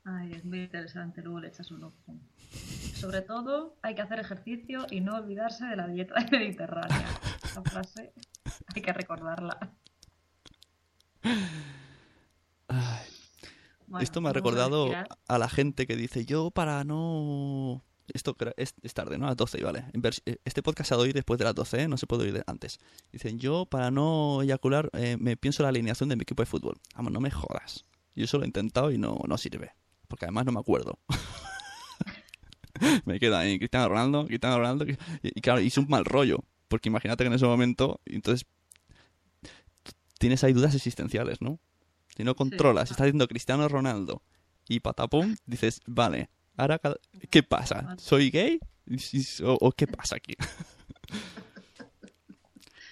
Ay, 0.03 0.33
es 0.33 0.43
muy 0.43 0.59
interesante, 0.63 1.21
luego 1.21 1.39
le 1.39 1.47
echas 1.47 1.71
un 1.71 1.85
ojo. 1.85 2.15
Sobre 2.95 3.21
todo, 3.21 3.77
hay 3.81 3.95
que 3.95 4.01
hacer 4.01 4.19
ejercicio 4.19 4.85
y 4.91 4.99
no 4.99 5.15
olvidarse 5.15 5.65
de 5.65 5.77
la 5.77 5.87
dieta 5.87 6.15
mediterránea. 6.31 7.05
Esa 7.43 7.61
frase 7.63 8.11
hay 8.75 8.81
que 8.81 8.91
recordarla. 8.93 9.71
Ay, 12.73 13.07
Bueno, 13.88 14.03
Esto 14.03 14.21
me 14.21 14.27
ha 14.29 14.31
a 14.31 14.33
recordado 14.33 14.89
a 15.27 15.38
la 15.38 15.49
gente 15.49 15.86
que 15.86 15.95
dice, 15.95 16.25
yo 16.25 16.51
para 16.51 16.83
no... 16.83 17.83
Esto 18.13 18.36
es, 18.57 18.73
es 18.81 18.93
tarde, 18.93 19.17
¿no? 19.17 19.25
A 19.25 19.29
las 19.29 19.38
12, 19.38 19.63
vale. 19.63 19.86
Eh, 20.25 20.38
Este 20.43 20.62
podcast 20.62 20.89
se 20.89 20.93
ha 20.93 20.97
de 20.97 21.03
oír 21.03 21.13
después 21.13 21.38
de 21.38 21.45
las 21.45 21.55
12, 21.55 21.83
¿eh? 21.83 21.88
No 21.88 21.97
se 21.97 22.05
puede 22.05 22.23
oír 22.23 22.43
antes. 22.47 22.79
Dicen, 23.12 23.39
yo 23.39 23.65
para 23.65 23.91
no 23.91 24.41
eyacular 24.41 24.89
eh, 24.93 25.15
me 25.17 25.38
pienso 25.38 25.63
la 25.63 25.69
alineación 25.69 26.09
de 26.09 26.15
mi 26.17 26.23
equipo 26.23 26.41
de 26.41 26.47
fútbol. 26.47 26.79
Vamos, 26.95 27.13
no 27.13 27.21
me 27.21 27.31
jodas. 27.31 27.86
Yo 28.15 28.25
eso 28.25 28.38
lo 28.38 28.43
he 28.43 28.47
intentado 28.47 28.91
y 28.91 28.97
no, 28.97 29.19
no 29.27 29.38
sirve. 29.38 29.71
Porque 30.07 30.25
además 30.25 30.45
no 30.45 30.51
me 30.51 30.59
acuerdo. 30.59 30.99
me 33.05 33.19
queda 33.19 33.39
ahí 33.39 33.57
Cristiano 33.57 33.88
Ronaldo, 33.89 34.25
Cristiano 34.25 34.57
Ronaldo. 34.57 34.86
Y, 34.86 34.97
y 35.21 35.41
claro, 35.41 35.62
hice 35.62 35.79
un 35.79 35.88
mal 35.88 36.03
rollo. 36.03 36.43
Porque 36.67 36.89
imagínate 36.89 37.23
que 37.23 37.27
en 37.27 37.33
ese 37.33 37.45
momento, 37.45 38.01
entonces, 38.05 38.45
tienes 40.19 40.43
ahí 40.43 40.53
dudas 40.53 40.75
existenciales, 40.75 41.41
¿no? 41.41 41.59
Si 42.15 42.23
no 42.23 42.36
controlas, 42.36 42.89
si 42.89 42.93
estás 42.93 43.06
diciendo 43.06 43.28
Cristiano 43.28 43.67
Ronaldo 43.67 44.21
y 44.67 44.80
patapum, 44.80 45.36
dices, 45.45 45.82
vale, 45.88 46.30
ahora, 46.58 46.80
cada- 46.80 46.97
¿qué 47.30 47.41
pasa? 47.43 47.95
¿Soy 47.97 48.30
gay? 48.30 48.60
¿O, 49.43 49.58
o 49.60 49.71
qué 49.71 49.88
pasa 49.88 50.15
aquí? 50.17 50.36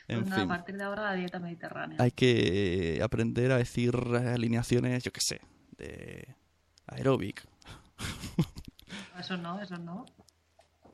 en 0.07 0.23
Pues 0.25 0.37
a 0.37 0.47
partir 0.47 0.77
de 0.77 0.83
ahora 0.83 1.03
la 1.03 1.13
dieta 1.13 1.39
mediterránea. 1.39 1.97
hay 2.01 2.11
que 2.11 2.99
aprender 3.03 3.51
a 3.51 3.57
decir 3.57 3.95
alineaciones, 3.95 5.03
yo 5.03 5.11
qué 5.11 5.21
sé, 5.21 5.41
de 5.77 6.35
aeróbic. 6.87 7.45
Eso 9.19 9.37
no, 9.37 9.61
eso 9.61 9.77
no. 9.77 10.05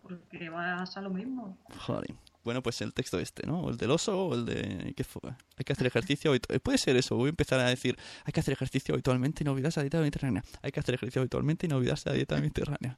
Porque 0.02 0.50
vas 0.50 0.96
a 0.98 1.02
lo 1.02 1.10
mismo. 1.10 1.58
Joder. 1.80 2.14
Bueno, 2.48 2.64
pues 2.64 2.80
el 2.80 2.94
texto 2.94 3.20
este, 3.20 3.46
¿no? 3.46 3.60
O 3.60 3.70
el 3.72 3.76
del 3.76 3.92
oso 3.92 4.28
o 4.28 4.34
el 4.34 4.46
de... 4.46 4.94
¿Qué 4.96 5.04
fue? 5.04 5.20
Hay 5.58 5.66
que 5.66 5.74
hacer 5.74 5.86
ejercicio... 5.86 6.34
habitu- 6.34 6.58
Puede 6.62 6.78
ser 6.78 6.96
eso. 6.96 7.18
Voy 7.18 7.28
a 7.28 7.32
empezar 7.32 7.60
a 7.60 7.68
decir... 7.68 7.98
Hay 8.24 8.32
que 8.32 8.40
hacer 8.40 8.54
ejercicio 8.54 8.94
habitualmente 8.96 9.44
y 9.44 9.46
no 9.46 9.52
olvidarse 9.52 9.82
la 9.82 9.84
dieta 9.84 10.00
mediterránea. 10.00 10.46
Hay 10.62 10.72
que 10.72 10.80
hacer 10.80 10.96
ejercicio 10.96 11.22
habitualmente 11.22 11.66
y 11.66 11.70
no 11.70 11.76
olvidarse 11.76 12.08
la 12.08 12.16
dieta 12.16 12.38
mediterránea. 12.38 12.98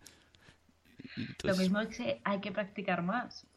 Lo 1.41 1.55
mismo 1.57 1.79
es 1.79 1.97
que 1.97 2.21
hay 2.23 2.39
que 2.41 2.51
practicar 2.51 3.01
más. 3.01 3.47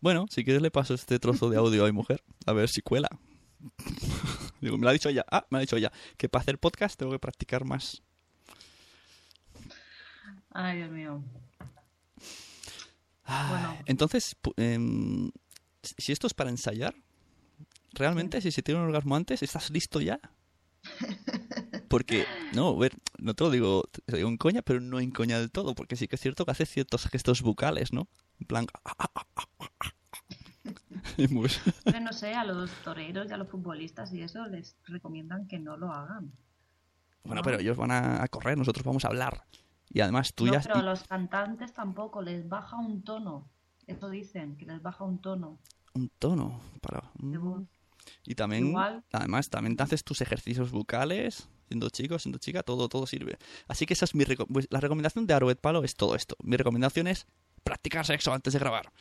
Bueno, 0.00 0.26
si 0.30 0.44
quieres 0.44 0.62
le 0.62 0.70
paso 0.70 0.94
este 0.94 1.18
trozo 1.18 1.50
de 1.50 1.56
audio 1.56 1.82
a 1.82 1.86
mi 1.86 1.92
mujer. 1.92 2.22
A 2.46 2.52
ver 2.52 2.68
si 2.68 2.82
cuela. 2.82 3.08
Digo, 4.60 4.78
me 4.78 4.84
lo 4.84 4.90
ha 4.90 4.92
dicho 4.92 5.08
ella. 5.08 5.24
Ah, 5.32 5.44
me 5.50 5.56
lo 5.56 5.58
ha 5.58 5.60
dicho 5.62 5.76
ella. 5.76 5.90
Que 6.16 6.28
para 6.28 6.42
hacer 6.42 6.58
podcast 6.60 6.96
tengo 6.96 7.10
que 7.10 7.18
practicar 7.18 7.64
más. 7.64 8.04
Ay, 10.52 10.76
Dios 10.78 10.90
mío. 10.92 11.24
Ay, 13.26 13.50
Bueno. 13.50 13.76
Entonces, 13.86 14.36
em, 14.56 15.30
si 15.82 16.12
esto 16.12 16.26
es 16.26 16.34
para 16.34 16.50
ensayar, 16.50 16.94
realmente 17.92 18.40
si 18.40 18.50
se 18.50 18.62
tiene 18.62 18.80
un 18.80 18.86
orgasmo 18.86 19.16
antes, 19.16 19.42
¿estás 19.42 19.70
listo 19.70 20.00
ya? 20.00 20.18
Porque, 21.88 22.24
no, 22.54 22.68
a 22.68 22.78
ver, 22.78 22.92
no 23.18 23.34
te 23.34 23.44
lo 23.44 23.50
digo, 23.50 23.84
te 23.90 24.02
lo 24.12 24.16
digo 24.18 24.28
en 24.28 24.36
coña, 24.36 24.62
pero 24.62 24.80
no 24.80 24.98
en 25.00 25.10
coña 25.10 25.38
del 25.38 25.50
todo, 25.50 25.74
porque 25.74 25.94
sí 25.96 26.08
que 26.08 26.16
es 26.16 26.20
cierto 26.20 26.44
que 26.44 26.50
hace 26.50 26.66
ciertos 26.66 27.06
gestos 27.06 27.42
bucales, 27.42 27.92
¿no? 27.92 28.08
En 28.40 28.46
plan... 28.46 28.66
Pero 31.16 32.00
no 32.00 32.12
sé, 32.12 32.34
a 32.34 32.44
los 32.44 32.70
toreros 32.82 33.28
y 33.30 33.32
a 33.32 33.36
los 33.36 33.48
futbolistas 33.48 34.12
y 34.12 34.22
eso 34.22 34.46
les 34.46 34.76
recomiendan 34.86 35.46
que 35.46 35.58
no 35.58 35.76
lo 35.76 35.90
hagan. 35.92 36.32
Bueno, 37.24 37.40
No. 37.40 37.42
pero 37.44 37.58
ellos 37.58 37.76
van 37.76 37.90
a 37.90 38.26
correr, 38.28 38.56
nosotros 38.58 38.84
vamos 38.84 39.04
a 39.04 39.08
hablar. 39.08 39.44
Y 39.90 40.00
además 40.00 40.34
tú 40.34 40.46
no, 40.46 40.52
ya... 40.52 40.60
pero 40.60 40.76
a 40.76 40.82
los 40.82 41.04
cantantes 41.04 41.72
tampoco, 41.72 42.22
les 42.22 42.48
baja 42.48 42.76
un 42.76 43.02
tono. 43.02 43.48
Eso 43.86 44.10
dicen, 44.10 44.56
que 44.56 44.66
les 44.66 44.82
baja 44.82 45.04
un 45.04 45.20
tono 45.20 45.58
Un 45.94 46.08
tono 46.18 46.60
para... 46.80 47.10
de 47.14 47.38
voz. 47.38 47.62
Y 48.24 48.34
también, 48.34 48.66
Igual. 48.68 49.04
además, 49.12 49.48
también 49.50 49.76
te 49.76 49.82
haces 49.82 50.04
tus 50.04 50.20
ejercicios 50.20 50.70
bucales, 50.70 51.48
siendo 51.68 51.88
chico, 51.90 52.18
siendo 52.18 52.38
chica, 52.38 52.62
todo, 52.62 52.88
todo 52.88 53.06
sirve. 53.06 53.38
Así 53.68 53.86
que 53.86 53.94
esa 53.94 54.04
es 54.04 54.14
mi 54.14 54.24
reco- 54.24 54.46
pues, 54.52 54.66
la 54.70 54.80
recomendación 54.80 55.26
de 55.26 55.34
Aroet 55.34 55.60
Palo 55.60 55.82
es 55.84 55.94
todo 55.96 56.14
esto. 56.14 56.36
Mi 56.42 56.56
recomendación 56.56 57.06
es 57.08 57.26
practicar 57.64 58.04
sexo 58.06 58.32
antes 58.32 58.52
de 58.52 58.58
grabar. 58.60 58.92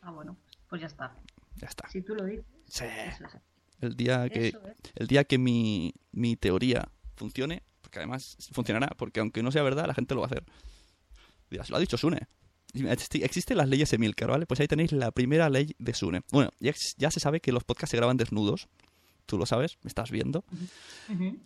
Ah, 0.00 0.10
bueno, 0.12 0.36
pues 0.68 0.80
ya 0.80 0.86
está. 0.88 1.14
Ya 1.56 1.66
está. 1.68 1.88
Si 1.88 2.02
tú 2.02 2.14
lo 2.14 2.24
dices, 2.24 2.44
Sí. 2.66 2.84
eso 2.84 3.24
es. 3.26 3.36
El 3.80 3.96
día 3.96 4.28
que, 4.28 4.48
es. 4.48 4.58
el 4.94 5.06
día 5.06 5.24
que 5.24 5.38
mi, 5.38 5.94
mi 6.12 6.36
teoría 6.36 6.88
funcione, 7.16 7.62
porque 7.80 7.98
además 7.98 8.36
funcionará, 8.52 8.88
porque 8.96 9.20
aunque 9.20 9.42
no 9.42 9.52
sea 9.52 9.62
verdad, 9.62 9.86
la 9.86 9.94
gente 9.94 10.14
lo 10.14 10.20
va 10.20 10.26
a 10.26 10.30
hacer. 10.30 10.44
Dirás, 11.50 11.70
lo 11.70 11.76
ha 11.76 11.80
dicho 11.80 11.96
Sune. 11.96 12.28
Existen 12.72 13.56
las 13.56 13.68
leyes 13.68 13.92
Emilcar, 13.92 14.30
¿vale? 14.30 14.46
Pues 14.46 14.60
ahí 14.60 14.68
tenéis 14.68 14.92
la 14.92 15.10
primera 15.10 15.50
ley 15.50 15.74
de 15.78 15.94
Sune. 15.94 16.22
Bueno, 16.30 16.50
ya, 16.60 17.10
se 17.10 17.20
sabe 17.20 17.40
que 17.40 17.52
los 17.52 17.64
podcasts 17.64 17.90
se 17.90 17.96
graban 17.96 18.16
desnudos. 18.16 18.68
Tú 19.26 19.38
lo 19.38 19.46
sabes, 19.46 19.78
me 19.82 19.88
estás 19.88 20.10
viendo. 20.10 20.44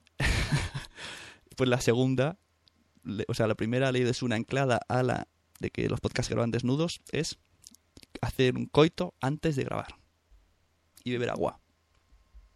Pues 1.56 1.70
la 1.70 1.80
segunda, 1.80 2.36
o 3.28 3.34
sea, 3.34 3.46
la 3.46 3.54
primera 3.54 3.92
ley 3.92 4.02
de 4.02 4.12
Sune 4.12 4.34
anclada 4.34 4.80
a 4.88 5.04
la 5.04 5.28
de 5.60 5.70
que 5.70 5.88
los 5.88 6.00
podcasts 6.00 6.28
se 6.28 6.34
graban 6.34 6.50
desnudos 6.50 7.00
es 7.12 7.38
hacer 8.20 8.56
un 8.56 8.66
coito 8.66 9.14
antes 9.20 9.56
de 9.56 9.64
grabar. 9.64 9.94
Y 11.04 11.12
beber 11.12 11.30
agua. 11.30 11.60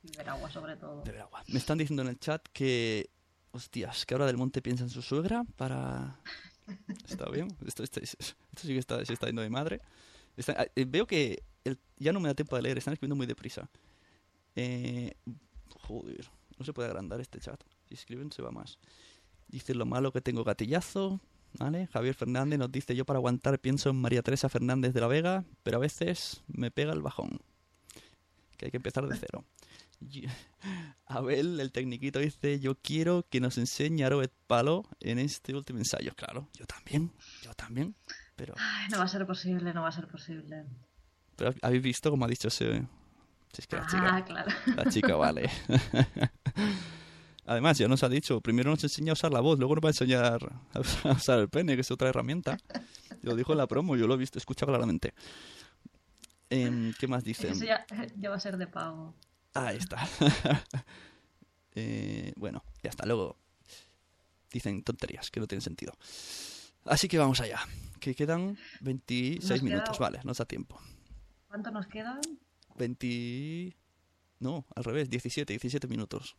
Beber 0.03 0.29
agua 0.31 0.51
sobre 0.51 0.77
todo. 0.77 1.03
Beber 1.05 1.23
agua. 1.23 1.45
Me 1.49 1.59
están 1.59 1.79
diciendo 1.79 2.03
en 2.03 2.09
el 2.09 2.19
chat 2.19 2.47
que. 2.53 3.11
Hostias, 3.53 4.05
que 4.07 4.15
ahora 4.15 4.27
del 4.27 4.37
monte 4.37 4.61
piensa 4.63 4.85
en 4.85 4.91
su 4.91 5.03
suegra 5.03 5.45
para. 5.57 6.21
Está 7.09 7.29
bien. 7.31 7.49
Esto, 7.67 7.85
sí 7.87 8.69
que 8.69 8.79
está, 8.79 9.05
se 9.05 9.13
está 9.15 9.27
yendo 9.27 9.43
de 9.43 9.51
madre. 9.51 9.81
Está- 10.37 10.67
eh, 10.77 10.85
veo 10.87 11.07
que 11.07 11.43
el- 11.65 11.79
ya 11.97 12.13
no 12.13 12.21
me 12.21 12.29
da 12.29 12.35
tiempo 12.35 12.57
de 12.57 12.63
leer, 12.63 12.79
están 12.79 12.93
escribiendo 12.93 13.17
muy 13.17 13.27
deprisa. 13.27 13.69
Eh, 14.55 15.15
joder, 15.71 16.29
no 16.59 16.65
se 16.65 16.73
puede 16.73 16.89
agrandar 16.89 17.21
este 17.21 17.41
chat. 17.41 17.61
Si 17.89 17.95
escriben 17.95 18.31
se 18.33 18.43
va 18.43 18.51
más. 18.51 18.79
Dice 19.49 19.75
lo 19.75 19.87
malo 19.87 20.13
que 20.13 20.21
tengo 20.21 20.45
gatillazo. 20.45 21.21
¿Vale? 21.59 21.87
Javier 21.87 22.15
Fernández 22.15 22.59
nos 22.59 22.71
dice 22.71 22.95
yo 22.95 23.07
para 23.07 23.17
aguantar 23.17 23.59
pienso 23.59 23.89
en 23.89 23.97
María 23.97 24.21
Teresa 24.23 24.51
Fernández 24.51 24.93
de 24.93 25.01
la 25.01 25.07
Vega, 25.07 25.45
pero 25.63 25.79
a 25.79 25.81
veces 25.81 26.43
me 26.47 26.71
pega 26.71 26.93
el 26.93 27.01
bajón. 27.01 27.41
Que 28.59 28.67
hay 28.67 28.71
que 28.71 28.77
empezar 28.77 29.09
de 29.09 29.17
cero. 29.17 29.45
Abel, 31.07 31.59
el 31.61 31.73
tecniquito, 31.73 32.19
dice 32.19 32.61
yo 32.61 32.77
quiero 32.77 33.27
que 33.31 33.41
nos 33.41 33.59
enseñe 33.59 34.05
a 34.05 34.11
Robert 34.11 34.33
Palo 34.47 34.85
en 35.01 35.19
este 35.19 35.55
último 35.55 35.79
ensayo. 35.79 36.15
Claro, 36.15 36.49
yo 36.55 36.67
también, 36.67 37.13
yo 37.43 37.55
también. 37.55 37.95
Pero, 38.37 38.55
Ay, 38.59 38.89
no 38.91 38.99
va 38.99 39.05
a 39.05 39.09
ser 39.09 39.27
posible, 39.27 39.73
no 39.75 39.83
va 39.83 39.89
a 39.89 39.93
ser 39.93 40.07
posible. 40.07 40.65
pero 41.37 41.53
habéis 41.63 41.83
visto 41.83 42.11
como 42.11 42.25
ha 42.25 42.29
dicho 42.29 42.49
ese... 42.49 42.87
Si 43.53 43.63
es 43.63 43.67
que 43.67 43.77
la 43.77 43.87
chica... 43.87 44.15
Ah, 44.17 44.25
claro. 44.25 44.51
La 44.77 44.85
chica 44.91 45.17
vale. 45.17 45.51
Además, 47.47 47.79
ya 47.79 47.89
nos 47.89 48.03
ha 48.03 48.09
dicho, 48.11 48.41
primero 48.43 48.71
nos 48.71 48.83
enseña 48.85 49.13
a 49.13 49.15
usar 49.15 49.33
la 49.33 49.41
voz, 49.41 49.59
luego 49.59 49.75
nos 49.75 49.83
va 49.85 49.89
a 49.89 49.93
enseñar 49.93 50.61
a 50.75 50.81
usar- 50.81 51.39
el 51.41 51.49
pene, 51.49 51.75
que 51.77 51.81
es 51.81 51.91
otra 51.91 52.11
herramienta. 52.11 52.59
Lo 53.23 53.35
dijo 53.35 53.53
en 53.53 53.59
la 53.59 53.67
promo, 53.67 53.97
yo 53.97 54.07
lo 54.07 54.15
he 54.15 54.19
visto, 54.19 54.39
escuchado 54.39 54.71
claramente. 54.71 55.15
Em, 56.51 56.93
¿Qué 56.99 57.09
más 57.09 57.25
dicen? 57.25 57.53
Eso 57.53 57.65
ya, 57.65 57.87
ya 58.17 58.29
va 58.31 58.37
a 58.37 58.41
ser 58.41 58.59
de 58.59 58.67
pago. 58.67 59.15
Ahí 59.55 59.77
está. 59.79 60.07
Eh, 61.81 62.33
bueno, 62.37 62.65
ya 62.83 62.91
está. 62.91 63.07
Luego 63.07 63.37
dicen 64.51 64.83
tonterías 64.83 65.31
que 65.31 65.39
no 65.39 65.47
tienen 65.47 65.61
sentido. 65.63 65.93
Así 66.85 67.07
que 67.07 67.19
vamos 67.19 67.41
allá. 67.41 67.61
Que 68.01 68.15
quedan 68.17 68.59
26 68.81 69.49
Nos 69.51 69.63
minutos. 69.63 69.97
queda- 69.99 70.07
Vale, 70.07 70.21
nos 70.25 70.39
da 70.39 70.45
tiempo. 70.45 70.81
¿Cuánto 71.47 71.71
nos 71.71 71.87
quedan? 71.87 72.21
20... 72.77 73.77
No, 74.41 74.67
al 74.75 74.85
revés, 74.85 75.09
17, 75.11 75.53
17 75.53 75.87
minutos. 75.89 76.37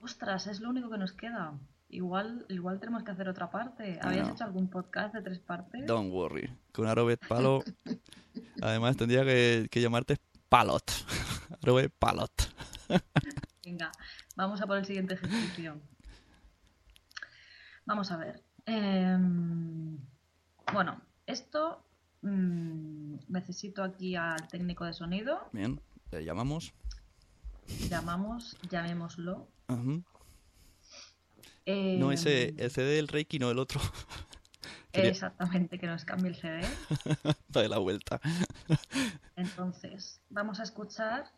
Ostras, 0.00 0.46
es 0.46 0.60
lo 0.60 0.70
único 0.70 0.88
que 0.90 0.98
nos 0.98 1.12
queda. 1.12 1.58
Igual, 1.88 2.46
igual 2.48 2.78
tenemos 2.80 3.02
que 3.02 3.10
hacer 3.10 3.28
otra 3.28 3.50
parte. 3.50 3.98
¿Habías 4.02 4.28
No. 4.28 4.34
hecho 4.34 4.44
algún 4.44 4.70
podcast 4.70 5.14
de 5.14 5.22
tres 5.22 5.40
partes? 5.40 5.84
Don't 5.86 6.12
worry. 6.12 6.50
Con 6.72 6.86
Arobet 6.86 7.20
Palo. 7.26 7.62
Además, 8.62 8.96
tendría 8.96 9.24
que, 9.24 9.68
que 9.70 9.80
llamarte 9.82 10.16
Palot. 10.50 10.90
Arobet 11.62 11.92
Palot. 11.98 12.32
Venga, 13.64 13.92
vamos 14.34 14.60
a 14.60 14.66
por 14.66 14.76
el 14.78 14.84
siguiente 14.84 15.14
ejercicio. 15.14 15.80
Vamos 17.86 18.10
a 18.10 18.16
ver. 18.16 18.42
Em, 18.66 19.96
bueno, 20.72 21.00
esto 21.26 21.84
mm, 22.22 23.14
necesito 23.28 23.84
aquí 23.84 24.16
al 24.16 24.48
técnico 24.48 24.84
de 24.84 24.92
sonido. 24.92 25.48
Bien, 25.52 25.80
le 26.10 26.24
llamamos. 26.24 26.74
Llamamos, 27.88 28.56
llamémoslo. 28.68 29.46
Eh, 31.64 31.96
No, 32.00 32.10
ese, 32.10 32.54
el 32.58 32.70
CD 32.72 32.96
del 32.96 33.06
Reiki, 33.06 33.38
no 33.38 33.52
el 33.52 33.60
otro. 33.60 33.80
Exactamente, 34.92 35.78
que 35.78 35.86
nos 35.86 36.04
cambie 36.04 36.30
el 36.30 36.36
CD. 36.36 36.60
Dale 37.48 37.68
la 37.68 37.78
vuelta. 37.78 38.20
Entonces, 39.36 40.20
vamos 40.30 40.60
a 40.60 40.64
escuchar 40.64 41.30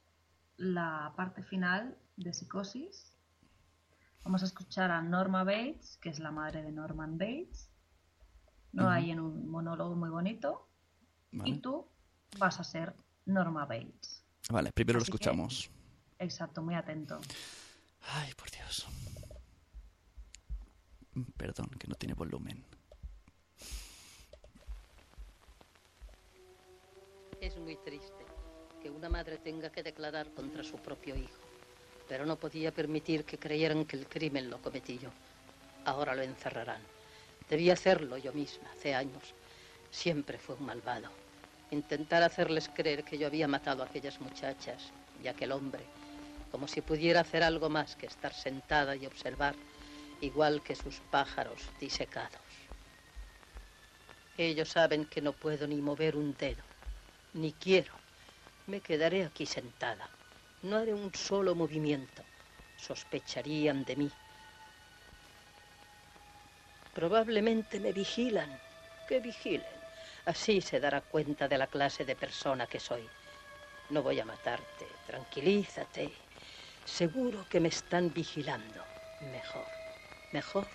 la 0.57 1.13
parte 1.17 1.43
final 1.43 1.97
de 2.17 2.33
Psicosis. 2.33 3.13
Vamos 4.25 4.43
a 4.43 4.47
escuchar 4.47 4.91
a 4.91 5.03
Norma 5.03 5.45
Bates, 5.45 5.99
que 6.01 6.09
es 6.11 6.19
la 6.21 6.31
madre 6.31 6.63
de 6.63 6.73
Norman 6.73 7.19
Bates. 7.19 7.69
No 8.73 8.89
hay 8.89 9.11
en 9.11 9.21
un 9.21 9.49
monólogo 9.51 9.95
muy 9.97 10.09
bonito. 10.11 10.69
Y 11.45 11.59
tú 11.59 11.87
vas 12.39 12.59
a 12.61 12.65
ser 12.65 12.95
Norma 13.27 13.65
Bates. 13.67 14.25
Vale, 14.51 14.71
primero 14.73 14.99
lo 14.99 15.05
que- 15.05 15.11
escuchamos. 15.11 15.71
Exacto, 16.19 16.63
muy 16.63 16.75
atento. 16.75 17.21
Ay, 18.01 18.33
por 18.35 18.51
Dios. 18.51 18.87
Perdón, 21.37 21.69
que 21.79 21.89
no 21.89 21.95
tiene 21.95 22.15
volumen. 22.15 22.65
Es 27.43 27.57
muy 27.57 27.75
triste 27.75 28.25
que 28.81 28.89
una 28.89 29.09
madre 29.09 29.37
tenga 29.37 29.69
que 29.69 29.83
declarar 29.83 30.31
contra 30.31 30.63
su 30.63 30.77
propio 30.77 31.17
hijo, 31.17 31.41
pero 32.09 32.25
no 32.25 32.37
podía 32.37 32.71
permitir 32.71 33.25
que 33.25 33.37
creyeran 33.37 33.85
que 33.85 33.97
el 33.97 34.07
crimen 34.07 34.49
lo 34.49 34.63
cometí 34.63 34.97
yo. 34.97 35.11
Ahora 35.85 36.15
lo 36.15 36.23
encerrarán. 36.23 36.81
Debí 37.51 37.69
hacerlo 37.69 38.17
yo 38.17 38.33
misma 38.33 38.71
hace 38.71 38.95
años. 38.95 39.35
Siempre 39.91 40.39
fue 40.39 40.55
un 40.55 40.67
malvado. 40.67 41.09
Intentar 41.73 42.23
hacerles 42.23 42.71
creer 42.73 43.03
que 43.03 43.19
yo 43.19 43.27
había 43.27 43.49
matado 43.49 43.83
a 43.83 43.87
aquellas 43.87 44.21
muchachas 44.21 44.93
y 45.21 45.27
a 45.27 45.33
aquel 45.33 45.51
hombre, 45.51 45.83
como 46.53 46.69
si 46.69 46.81
pudiera 46.81 47.23
hacer 47.23 47.43
algo 47.43 47.69
más 47.69 47.97
que 47.97 48.07
estar 48.07 48.33
sentada 48.33 48.95
y 48.95 49.05
observar, 49.05 49.57
igual 50.21 50.63
que 50.63 50.77
sus 50.77 51.01
pájaros 51.11 51.61
disecados. 51.81 52.39
Ellos 54.39 54.69
saben 54.69 55.07
que 55.07 55.21
no 55.21 55.33
puedo 55.33 55.67
ni 55.67 55.83
mover 55.83 56.15
un 56.15 56.37
dedo, 56.37 56.63
ni 57.35 57.53
quiero. 57.53 57.93
Me 58.67 58.81
quedaré 58.81 59.25
aquí 59.25 59.47
sentada. 59.47 60.09
No 60.63 60.77
haré 60.77 60.95
un 60.95 61.15
solo 61.15 61.55
movimiento. 61.55 62.23
Sospecharían 62.77 63.85
de 63.85 63.97
mí. 63.97 64.11
Probablemente 66.95 67.81
me 67.81 67.93
vigilan. 67.93 68.59
Que 69.09 69.21
vigilen. 69.21 69.83
Así 70.27 70.61
se 70.61 70.79
dará 70.79 71.01
cuenta 71.01 71.49
de 71.49 71.59
la 71.59 71.67
clase 71.67 72.05
de 72.05 72.15
persona 72.15 72.67
que 72.67 72.79
soy. 72.79 73.09
No 73.91 74.03
voy 74.03 74.21
a 74.21 74.25
matarte. 74.25 74.87
Tranquilízate. 75.07 76.13
Seguro 76.85 77.47
que 77.49 77.61
me 77.61 77.69
están 77.69 78.13
vigilando. 78.13 78.85
Mejor. 79.33 79.67
Mejor. 80.33 80.67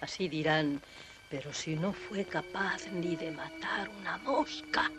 Así 0.00 0.28
dirán. 0.28 0.82
Pero 1.30 1.52
si 1.52 1.74
no 1.76 1.92
fue 1.92 2.24
capaz 2.24 2.86
ni 2.88 3.16
de 3.16 3.30
matar 3.30 3.88
una 3.88 4.16
mosca. 4.18 4.90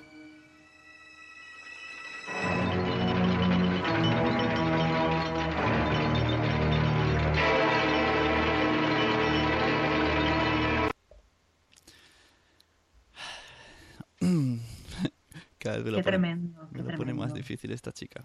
Vez 15.78 15.86
me 15.86 15.92
lo 15.92 15.98
Qué 15.98 16.04
pone, 16.04 16.18
tremendo, 16.18 16.70
me 16.72 16.78
qué 16.78 16.84
lo 16.84 16.94
pone 16.94 17.14
más 17.14 17.34
tremendo. 17.34 17.34
difícil 17.34 17.72
esta 17.72 17.92
chica. 17.92 18.24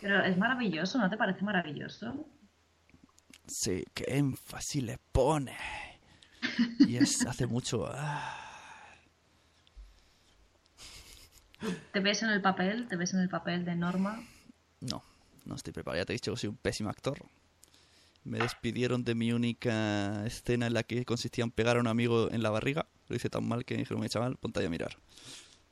Pero 0.00 0.24
es 0.24 0.36
maravilloso, 0.36 0.98
¿no 0.98 1.08
te 1.08 1.16
parece 1.16 1.44
maravilloso? 1.44 2.26
Sí, 3.46 3.84
qué 3.94 4.04
énfasis 4.16 4.82
le 4.82 4.98
pone. 5.12 5.56
Y 6.84 6.96
es 6.96 7.24
hace 7.26 7.46
mucho. 7.46 7.86
ah. 7.88 8.44
¿Te 11.92 12.00
ves 12.00 12.22
en 12.22 12.30
el 12.30 12.40
papel? 12.40 12.88
¿Te 12.88 12.96
ves 12.96 13.12
en 13.14 13.20
el 13.20 13.28
papel 13.28 13.64
de 13.64 13.74
Norma? 13.76 14.26
No, 14.80 15.02
no 15.44 15.54
estoy 15.54 15.72
preparado. 15.72 16.00
Ya 16.02 16.06
te 16.06 16.12
he 16.12 16.14
dicho 16.16 16.32
que 16.32 16.38
soy 16.38 16.48
un 16.48 16.56
pésimo 16.56 16.90
actor. 16.90 17.18
Me 18.24 18.40
despidieron 18.40 19.04
de 19.04 19.14
mi 19.14 19.32
única 19.32 20.24
escena 20.26 20.66
en 20.66 20.74
la 20.74 20.82
que 20.82 21.04
consistía 21.04 21.44
en 21.44 21.50
pegar 21.50 21.76
a 21.76 21.80
un 21.80 21.86
amigo 21.88 22.30
en 22.30 22.42
la 22.42 22.50
barriga. 22.50 22.86
Lo 23.08 23.16
hice 23.16 23.30
tan 23.30 23.46
mal 23.48 23.64
que 23.64 23.74
me 23.74 23.80
dijeron, 23.80 24.00
"Oye, 24.02 24.10
chaval, 24.10 24.36
ponte 24.36 24.60
ahí 24.60 24.66
a 24.66 24.70
mirar. 24.70 24.98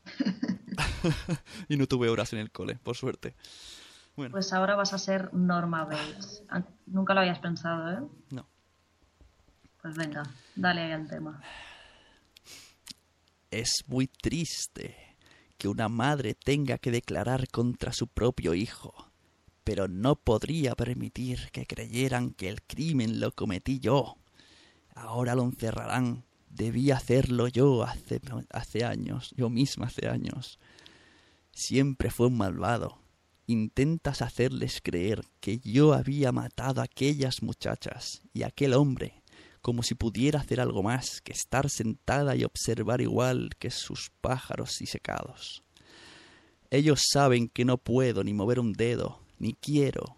y 1.68 1.76
no 1.76 1.86
tuve 1.86 2.08
horas 2.08 2.32
en 2.32 2.38
el 2.38 2.50
cole, 2.50 2.76
por 2.82 2.96
suerte. 2.96 3.34
Bueno, 4.16 4.32
Pues 4.32 4.52
ahora 4.52 4.76
vas 4.76 4.92
a 4.92 4.98
ser 4.98 5.32
Norma 5.34 5.84
Bates. 5.84 6.42
An- 6.48 6.66
Nunca 6.86 7.12
lo 7.14 7.20
habías 7.20 7.38
pensado, 7.38 7.90
¿eh? 7.92 8.08
no. 8.30 8.46
Pues 9.82 9.96
venga, 9.96 10.22
dale 10.54 10.82
ahí 10.82 10.92
al 10.92 11.06
tema. 11.08 11.40
Es 13.50 13.84
muy 13.86 14.06
triste 14.08 15.16
que 15.58 15.68
una 15.68 15.88
madre 15.88 16.34
tenga 16.34 16.78
que 16.78 16.90
declarar 16.90 17.48
contra 17.48 17.92
su 17.92 18.08
propio 18.08 18.54
hijo, 18.54 19.10
pero 19.64 19.88
no 19.88 20.16
podría 20.16 20.74
permitir 20.74 21.50
que 21.52 21.66
creyeran 21.66 22.30
que 22.30 22.48
el 22.48 22.62
crimen 22.62 23.20
lo 23.20 23.32
cometí 23.32 23.78
yo. 23.80 24.16
Ahora 24.94 25.34
lo 25.34 25.42
encerrarán. 25.44 26.24
Debí 26.56 26.90
hacerlo 26.90 27.48
yo 27.48 27.82
hace, 27.82 28.18
hace 28.50 28.82
años, 28.82 29.34
yo 29.36 29.50
misma 29.50 29.86
hace 29.86 30.08
años. 30.08 30.58
Siempre 31.52 32.10
fue 32.10 32.28
un 32.28 32.38
malvado. 32.38 32.98
Intentas 33.46 34.22
hacerles 34.22 34.80
creer 34.82 35.22
que 35.40 35.58
yo 35.58 35.92
había 35.92 36.32
matado 36.32 36.80
a 36.80 36.84
aquellas 36.84 37.42
muchachas 37.42 38.22
y 38.32 38.42
a 38.42 38.46
aquel 38.46 38.72
hombre, 38.72 39.22
como 39.60 39.82
si 39.82 39.94
pudiera 39.94 40.40
hacer 40.40 40.62
algo 40.62 40.82
más 40.82 41.20
que 41.20 41.32
estar 41.32 41.68
sentada 41.68 42.34
y 42.36 42.44
observar 42.44 43.02
igual 43.02 43.50
que 43.58 43.70
sus 43.70 44.10
pájaros 44.22 44.78
disecados. 44.80 45.62
Ellos 46.70 47.02
saben 47.12 47.48
que 47.50 47.66
no 47.66 47.76
puedo 47.76 48.24
ni 48.24 48.32
mover 48.32 48.60
un 48.60 48.72
dedo, 48.72 49.20
ni 49.38 49.52
quiero. 49.52 50.16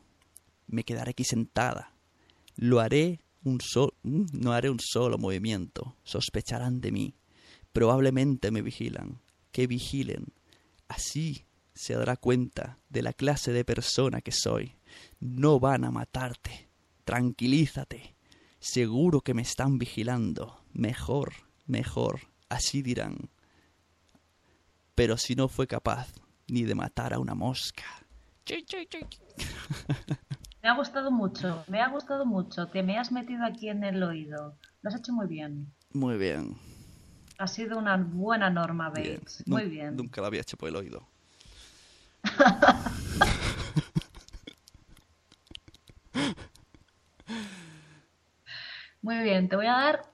Me 0.69 0.85
quedaré 0.85 1.11
aquí 1.11 1.25
sentada. 1.25 1.97
Lo 2.55 2.79
haré 2.79 3.19
un 3.45 3.61
so- 3.61 3.95
mm, 4.03 4.25
no 4.33 4.53
haré 4.53 4.71
un 4.71 4.81
solo 4.81 5.19
movimiento. 5.19 5.97
Sospecharán 6.05 6.81
de 6.81 6.93
mí. 6.93 7.15
Probablemente 7.73 8.51
me 8.51 8.63
vigilan. 8.63 9.21
Que 9.53 9.67
vigilen. 9.67 10.27
Así 10.89 11.47
se 11.75 11.95
dará 11.95 12.17
cuenta 12.17 12.79
de 12.89 13.03
la 13.03 13.13
clase 13.13 13.53
de 13.53 13.65
persona 13.65 14.21
que 14.21 14.33
soy. 14.33 14.75
No 15.21 15.61
van 15.61 15.85
a 15.85 15.91
matarte. 15.91 16.69
Tranquilízate. 17.05 18.17
Seguro 18.59 19.21
que 19.21 19.35
me 19.35 19.43
están 19.43 19.79
vigilando. 19.79 20.61
Mejor, 20.73 21.33
mejor. 21.67 22.21
Así 22.49 22.83
dirán. 22.83 23.31
Pero 24.95 25.17
si 25.17 25.37
no 25.37 25.49
fue 25.49 25.67
capaz 25.67 26.09
ni 26.49 26.63
de 26.65 26.75
matar 26.75 27.13
a 27.15 27.19
una 27.21 27.35
mosca. 27.35 27.85
Me 30.63 30.69
ha 30.69 30.75
gustado 30.75 31.11
mucho, 31.11 31.65
me 31.69 31.81
ha 31.81 31.89
gustado 31.89 32.27
mucho. 32.27 32.67
Te 32.69 32.83
me 32.83 32.99
has 32.99 33.13
metido 33.13 33.45
aquí 33.45 33.69
en 33.69 33.85
el 33.85 34.03
oído. 34.03 34.57
Lo 34.83 34.89
has 34.91 34.97
hecho 34.97 35.13
muy 35.13 35.27
bien. 35.27 35.73
Muy 35.93 36.17
bien. 36.19 36.57
Ha 37.39 37.47
sido 37.47 37.79
una 37.79 37.97
buena 37.97 38.51
Norma 38.51 38.91
bien. 38.91 39.17
Bates. 39.19 39.45
Muy 39.47 39.63
Nun- 39.63 39.71
bien. 39.71 39.97
Nunca 39.97 40.21
lo 40.21 40.27
había 40.27 40.41
hecho 40.41 40.57
por 40.57 40.69
el 40.69 40.77
oído. 40.77 41.07
Muy 49.03 49.19
bien, 49.23 49.49
te 49.49 49.57
voy 49.57 49.67
a 49.67 49.73
dar 49.73 50.13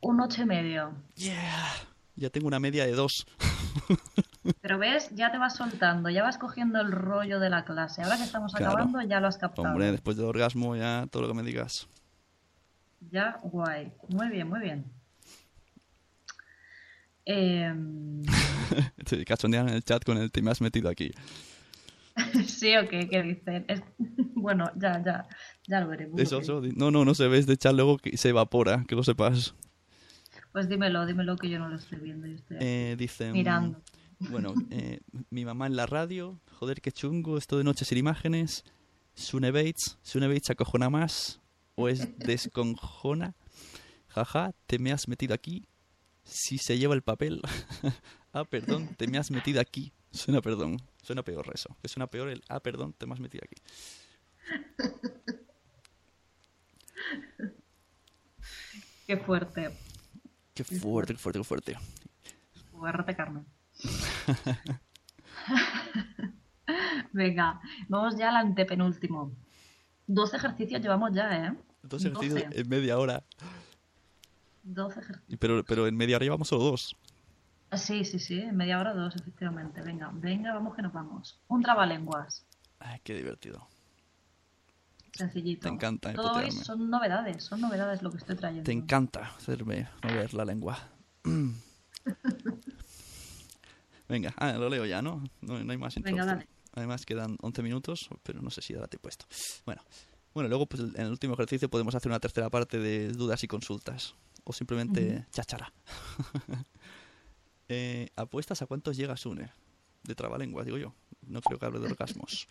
un 0.00 0.20
ocho 0.20 0.42
y 0.42 0.46
medio. 0.46 0.92
Yeah. 1.16 1.72
Ya 2.16 2.30
tengo 2.30 2.46
una 2.48 2.60
media 2.60 2.84
de 2.86 2.92
dos. 2.92 3.26
Pero 4.60 4.78
ves, 4.78 5.10
ya 5.14 5.30
te 5.30 5.38
vas 5.38 5.56
soltando, 5.56 6.08
ya 6.10 6.22
vas 6.22 6.38
cogiendo 6.38 6.80
el 6.80 6.90
rollo 6.92 7.38
de 7.40 7.50
la 7.50 7.64
clase. 7.64 8.02
Ahora 8.02 8.16
que 8.16 8.24
estamos 8.24 8.52
Claro. 8.54 8.72
acabando, 8.72 9.00
ya 9.02 9.20
lo 9.20 9.28
has 9.28 9.36
captado. 9.38 9.68
Hombre, 9.68 9.90
después 9.92 10.16
del 10.16 10.26
orgasmo 10.26 10.74
ya 10.76 11.06
todo 11.10 11.22
lo 11.22 11.28
que 11.28 11.34
me 11.34 11.42
digas. 11.42 11.88
Ya, 13.10 13.40
guay. 13.42 13.92
Muy 14.08 14.28
bien, 14.30 14.48
muy 14.48 14.60
bien. 14.60 14.84
Te 19.04 19.24
cachondean 19.24 19.68
en 19.68 19.74
el 19.76 19.82
chat 19.84 20.04
con 20.04 20.18
el 20.18 20.30
te 20.30 20.42
me 20.42 20.50
has 20.50 20.60
metido 20.60 20.88
aquí. 20.88 21.10
sí, 22.46 22.76
o 22.76 22.88
qué, 22.88 23.08
¿qué 23.08 23.22
dicen? 23.22 23.64
Es- 23.68 23.82
Bueno, 24.36 24.70
ya, 24.76 25.02
ya, 25.02 25.26
ya 25.66 25.80
lo 25.80 25.88
veremos. 25.88 26.20
Eso, 26.20 26.60
No, 26.76 26.90
no, 26.90 27.04
no 27.06 27.14
se 27.14 27.28
ve 27.28 27.42
de 27.42 27.56
chat 27.56 27.72
luego 27.72 27.96
que 27.98 28.16
se 28.18 28.28
evapora, 28.28 28.84
que 28.86 28.94
lo 28.94 29.02
sepas. 29.02 29.54
Pues 30.54 30.68
dímelo, 30.68 31.04
dímelo 31.04 31.36
que 31.36 31.50
yo 31.50 31.58
no 31.58 31.68
lo 31.68 31.74
estoy 31.74 31.98
viendo. 31.98 32.28
Yo 32.28 32.36
estoy 32.36 32.58
Eh, 32.60 32.94
dicen... 32.96 33.32
mirando. 33.32 33.82
Bueno, 34.20 34.54
eh, 34.70 35.00
mi 35.30 35.44
mamá 35.44 35.66
en 35.66 35.74
la 35.74 35.86
radio, 35.86 36.40
joder, 36.52 36.80
qué 36.80 36.92
chungo, 36.92 37.36
esto 37.36 37.58
de 37.58 37.64
noche 37.64 37.84
sin 37.84 37.98
imágenes. 37.98 38.62
Sune 39.14 39.50
Bates, 39.50 39.98
Sune 40.02 40.28
Bates 40.28 40.50
acojona 40.50 40.88
más 40.90 41.40
o 41.74 41.88
es 41.88 42.16
desconjona. 42.18 43.34
Jaja, 44.06 44.52
te 44.68 44.78
me 44.78 44.92
has 44.92 45.08
metido 45.08 45.34
aquí. 45.34 45.66
si 46.22 46.56
se 46.58 46.78
lleva 46.78 46.94
el 46.94 47.02
papel. 47.02 47.42
ah, 48.32 48.44
perdón, 48.44 48.94
te 48.96 49.08
me 49.08 49.18
has 49.18 49.32
metido 49.32 49.60
aquí. 49.60 49.92
Suena 50.12 50.40
perdón. 50.40 50.76
Suena 51.02 51.24
peor 51.24 51.50
eso. 51.52 51.76
Que 51.82 51.88
suena 51.88 52.06
peor 52.06 52.28
el 52.28 52.44
ah, 52.48 52.60
perdón, 52.60 52.92
te 52.96 53.06
me 53.06 53.14
has 53.14 53.20
metido 53.20 53.42
aquí. 53.44 53.56
Qué 59.08 59.16
fuerte. 59.18 59.76
Qué 60.54 60.62
fuerte, 60.64 61.14
qué 61.14 61.18
fuerte, 61.18 61.40
qué 61.40 61.44
fuerte. 61.44 61.76
Fuerte, 62.70 63.16
Carmen. 63.16 63.44
Venga, 67.12 67.60
vamos 67.88 68.16
ya 68.16 68.28
al 68.30 68.36
antepenúltimo. 68.36 69.32
Dos 70.06 70.32
ejercicios 70.34 70.80
llevamos 70.80 71.12
ya, 71.12 71.46
¿eh? 71.46 71.54
Dos 71.82 72.04
ejercicios 72.04 72.44
Doce. 72.44 72.60
en 72.60 72.68
media 72.68 72.98
hora. 72.98 73.24
Dos 74.62 74.96
ejercicios. 74.96 75.38
Pero, 75.40 75.64
pero 75.64 75.86
en 75.86 75.96
media 75.96 76.16
hora 76.16 76.24
llevamos 76.24 76.48
solo 76.48 76.64
dos. 76.64 76.96
Ah, 77.70 77.76
Sí, 77.76 78.04
sí, 78.04 78.18
sí, 78.20 78.38
en 78.38 78.56
media 78.56 78.78
hora 78.78 78.94
dos, 78.94 79.16
efectivamente. 79.16 79.82
Venga, 79.82 80.10
venga, 80.14 80.54
vamos 80.54 80.76
que 80.76 80.82
nos 80.82 80.92
vamos. 80.92 81.40
Un 81.48 81.62
trabalenguas, 81.62 82.46
Ay, 82.78 83.00
qué 83.02 83.14
divertido. 83.14 83.66
Sencillito. 85.16 85.68
Te 85.68 85.74
encanta, 85.74 86.12
Todo 86.12 86.34
hoy 86.34 86.50
son 86.50 86.90
novedades, 86.90 87.44
son 87.44 87.60
novedades 87.60 88.02
lo 88.02 88.10
que 88.10 88.18
estoy 88.18 88.36
trayendo. 88.36 88.64
Te 88.64 88.72
encanta 88.72 89.34
hacerme 89.36 89.88
mover 90.02 90.34
la 90.34 90.44
lengua. 90.44 90.78
Venga, 94.08 94.34
ah, 94.36 94.52
lo 94.52 94.68
leo 94.68 94.84
ya, 94.84 95.00
¿no? 95.00 95.24
No, 95.40 95.62
no 95.62 95.72
hay 95.72 95.78
más 95.78 95.94
Venga, 95.96 96.24
dale. 96.24 96.48
Además 96.72 97.06
quedan 97.06 97.36
11 97.40 97.62
minutos, 97.62 98.08
pero 98.22 98.42
no 98.42 98.50
sé 98.50 98.60
si 98.60 98.74
dará 98.74 98.88
tiempo 98.88 99.08
esto. 99.08 99.26
Bueno, 99.64 99.82
bueno, 100.34 100.48
luego 100.48 100.66
pues, 100.66 100.82
en 100.82 101.00
el 101.00 101.10
último 101.10 101.34
ejercicio 101.34 101.70
podemos 101.70 101.94
hacer 101.94 102.10
una 102.10 102.20
tercera 102.20 102.50
parte 102.50 102.78
de 102.78 103.12
dudas 103.12 103.42
y 103.44 103.48
consultas. 103.48 104.14
O 104.44 104.52
simplemente 104.52 105.26
cháchara. 105.30 105.72
Eh, 107.70 108.10
¿Apuestas 108.14 108.60
a 108.60 108.66
cuántos 108.66 108.94
llegas, 108.94 109.24
Une? 109.24 109.50
De 110.02 110.14
trabalenguas, 110.14 110.66
digo 110.66 110.76
yo. 110.76 110.94
No 111.22 111.40
creo 111.40 111.58
que 111.58 111.64
hable 111.64 111.80
de 111.80 111.86
orgasmos. 111.86 112.46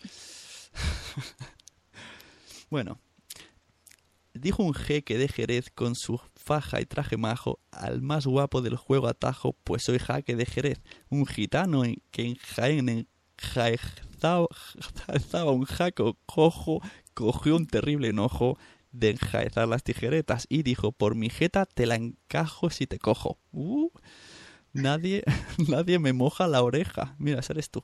bueno, 2.74 3.00
Dijo 4.34 4.64
un 4.64 4.74
jeque 4.74 5.20
de 5.20 5.28
Jerez 5.28 5.70
con 5.70 5.94
su 5.94 6.20
faja 6.36 6.82
y 6.82 6.88
traje 6.88 7.18
majo 7.18 7.60
al 7.70 8.02
más 8.02 8.26
guapo 8.26 8.64
del 8.64 8.78
juego 8.78 9.08
atajo, 9.08 9.56
pues 9.64 9.84
soy 9.84 10.00
jaque 10.00 10.36
de 10.36 10.48
Jerez, 10.48 10.82
un 11.10 11.28
gitano 11.28 11.86
en- 11.86 12.02
que 12.10 12.24
en 12.26 12.36
Jaén 12.38 13.08
enjaezaba 13.38 14.48
un 15.52 15.66
jaco 15.66 16.18
cojo, 16.26 16.82
cogió 17.14 17.56
un 17.56 17.68
terrible 17.68 18.08
enojo 18.08 18.58
de 18.92 19.12
enjaezar 19.12 19.68
las 19.68 19.84
tijeretas 19.84 20.48
y 20.50 20.64
dijo, 20.64 20.92
por 20.92 21.14
mi 21.14 21.30
jeta 21.30 21.68
te 21.68 21.86
la 21.86 21.94
encajo 21.94 22.72
si 22.72 22.88
te 22.88 22.98
cojo. 22.98 23.38
Uh, 23.52 23.90
nadie, 24.74 25.24
nadie 25.70 26.00
me 26.00 26.14
moja 26.14 26.48
la 26.48 26.62
oreja. 26.62 27.16
Mira, 27.18 27.40
ese 27.40 27.54
eres 27.54 27.70
tú. 27.70 27.82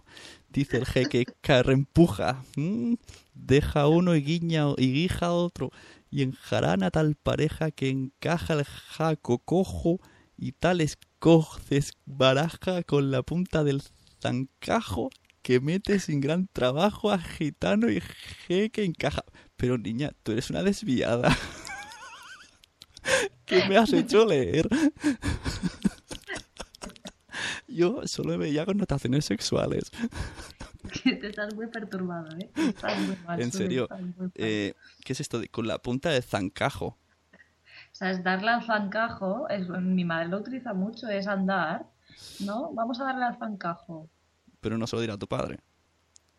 Dice 0.50 0.78
el 0.78 0.86
jeque, 0.86 1.26
que 1.42 1.64
reempuja. 1.64 2.44
Mm, 2.56 2.96
deja 3.34 3.88
uno 3.88 4.16
y 4.16 4.22
guiña 4.22 4.66
y 4.78 4.92
guija 4.92 5.28
a 5.28 5.34
otro 5.34 5.72
y 6.12 6.24
enjarana 6.24 6.92
tal 6.92 7.16
pareja 7.16 7.72
que 7.72 7.90
encaja 7.90 8.56
el 8.56 8.66
jaco 8.66 9.40
cojo 9.40 10.00
y 10.38 10.54
tal 10.54 10.82
escoces 10.82 11.94
baraja 12.06 12.84
con 12.84 13.12
la 13.12 13.22
punta 13.22 13.64
del 13.64 13.84
zancajo 14.22 15.10
que 15.42 15.60
mete 15.60 16.00
sin 16.00 16.20
gran 16.20 16.48
trabajo 16.52 17.12
a 17.12 17.20
gitano 17.20 17.90
y 17.90 18.02
jeque 18.48 18.84
encaja. 18.84 19.24
Pero 19.56 19.78
niña, 19.78 20.12
tú 20.24 20.32
eres 20.32 20.50
una 20.50 20.64
desviada. 20.64 21.38
¿Qué 23.46 23.68
me 23.68 23.78
has 23.78 23.92
hecho 23.94 24.26
leer? 24.26 24.68
Yo 27.70 28.06
solo 28.08 28.38
veía 28.38 28.66
connotaciones 28.66 29.26
sexuales. 29.26 29.92
Que 31.04 31.14
te 31.18 31.28
estás 31.28 31.54
muy 31.56 31.68
perturbado, 31.68 32.28
¿eh? 32.38 32.50
Estás 32.56 33.00
muy 33.00 33.16
mal, 33.26 33.42
En 33.42 33.52
serio, 33.52 33.88
muy. 34.18 34.32
Eh, 34.36 34.74
¿Qué 35.04 35.14
es 35.14 35.20
esto? 35.20 35.40
de- 35.40 35.50
con 35.50 35.68
la 35.68 35.78
punta 35.80 36.10
del 36.10 36.24
zancajo. 36.24 36.98
O 37.92 37.96
sea, 38.00 38.12
es 38.12 38.24
darle 38.24 38.50
al 38.52 38.64
zancajo, 38.64 39.48
es, 39.50 39.68
mi 39.70 40.06
madre 40.06 40.28
lo 40.30 40.38
utiliza 40.38 40.74
mucho, 40.74 41.08
es 41.08 41.28
andar, 41.28 41.86
¿no? 42.40 42.72
Vamos 42.74 43.00
a 43.00 43.06
darle 43.06 43.26
al 43.26 43.38
zancajo. 43.38 44.10
Pero 44.62 44.78
no 44.78 44.88
se 44.88 44.96
lo 44.96 45.02
dirá 45.02 45.14
a 45.16 45.18
tu 45.18 45.28
padre. 45.28 45.60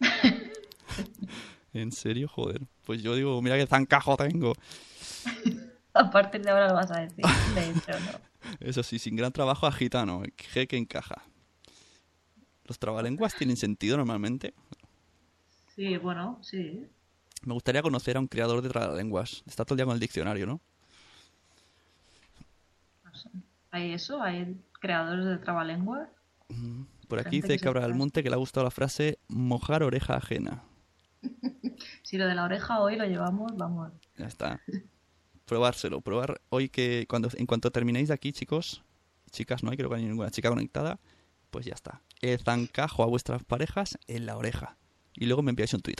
¿En 1.72 1.92
serio? 1.92 2.28
Joder. 2.28 2.62
Pues 2.84 3.02
yo 3.02 3.14
digo, 3.14 3.40
mira 3.42 3.56
qué 3.56 3.66
zancajo 3.66 4.16
tengo. 4.16 4.54
A 5.92 6.08
partir 6.08 6.40
de 6.42 6.50
ahora 6.50 6.68
lo 6.68 6.74
vas 6.74 6.90
a 6.92 7.00
decir. 7.00 7.24
De 7.54 7.68
hecho, 7.68 7.98
no. 8.00 8.29
Eso 8.60 8.82
sí, 8.82 8.98
sin 8.98 9.16
gran 9.16 9.32
trabajo 9.32 9.66
a 9.66 9.72
gitano. 9.72 10.22
G 10.22 10.66
que 10.66 10.76
encaja. 10.76 11.22
¿Los 12.64 12.78
trabalenguas 12.78 13.34
tienen 13.34 13.56
sentido 13.56 13.96
normalmente? 13.96 14.54
Sí, 15.74 15.96
bueno, 15.96 16.38
sí. 16.42 16.86
Me 17.42 17.54
gustaría 17.54 17.82
conocer 17.82 18.16
a 18.16 18.20
un 18.20 18.28
creador 18.28 18.62
de 18.62 18.68
trabalenguas. 18.68 19.42
Está 19.46 19.64
todo 19.64 19.74
el 19.74 19.78
día 19.78 19.86
con 19.86 19.94
el 19.94 20.00
diccionario, 20.00 20.46
¿no? 20.46 20.60
No 23.04 23.14
sé. 23.14 23.28
Hay 23.70 23.92
eso, 23.92 24.22
hay 24.22 24.56
creadores 24.72 25.24
de 25.26 25.38
trabalenguas. 25.38 26.08
Por 27.08 27.18
aquí 27.18 27.40
dice 27.40 27.58
Cabra 27.58 27.82
del 27.82 27.94
Monte 27.94 28.22
que 28.22 28.28
le 28.28 28.34
ha 28.34 28.38
gustado 28.38 28.64
la 28.64 28.70
frase 28.70 29.18
mojar 29.28 29.82
oreja 29.82 30.16
ajena. 30.16 30.62
Si 32.02 32.18
lo 32.18 32.26
de 32.26 32.34
la 32.34 32.44
oreja 32.44 32.80
hoy 32.80 32.96
lo 32.96 33.04
llevamos, 33.04 33.56
vamos. 33.56 33.92
Ya 34.16 34.26
está. 34.26 34.60
Probárselo, 35.50 36.00
probar 36.00 36.40
hoy 36.50 36.68
que 36.68 37.06
cuando 37.08 37.28
en 37.34 37.44
cuanto 37.44 37.72
terminéis 37.72 38.06
de 38.06 38.14
aquí, 38.14 38.30
chicos, 38.30 38.84
chicas, 39.32 39.64
no 39.64 39.72
hay 39.72 39.76
creo 39.76 39.90
que 39.90 39.96
hay 39.96 40.04
ninguna 40.04 40.30
chica 40.30 40.48
conectada, 40.48 41.00
pues 41.50 41.66
ya 41.66 41.74
está. 41.74 42.02
El 42.20 42.38
zancajo 42.38 43.02
a 43.02 43.06
vuestras 43.06 43.42
parejas 43.42 43.98
en 44.06 44.26
la 44.26 44.36
oreja. 44.36 44.76
Y 45.12 45.26
luego 45.26 45.42
me 45.42 45.50
enviáis 45.50 45.74
un 45.74 45.80
tweet. 45.80 45.96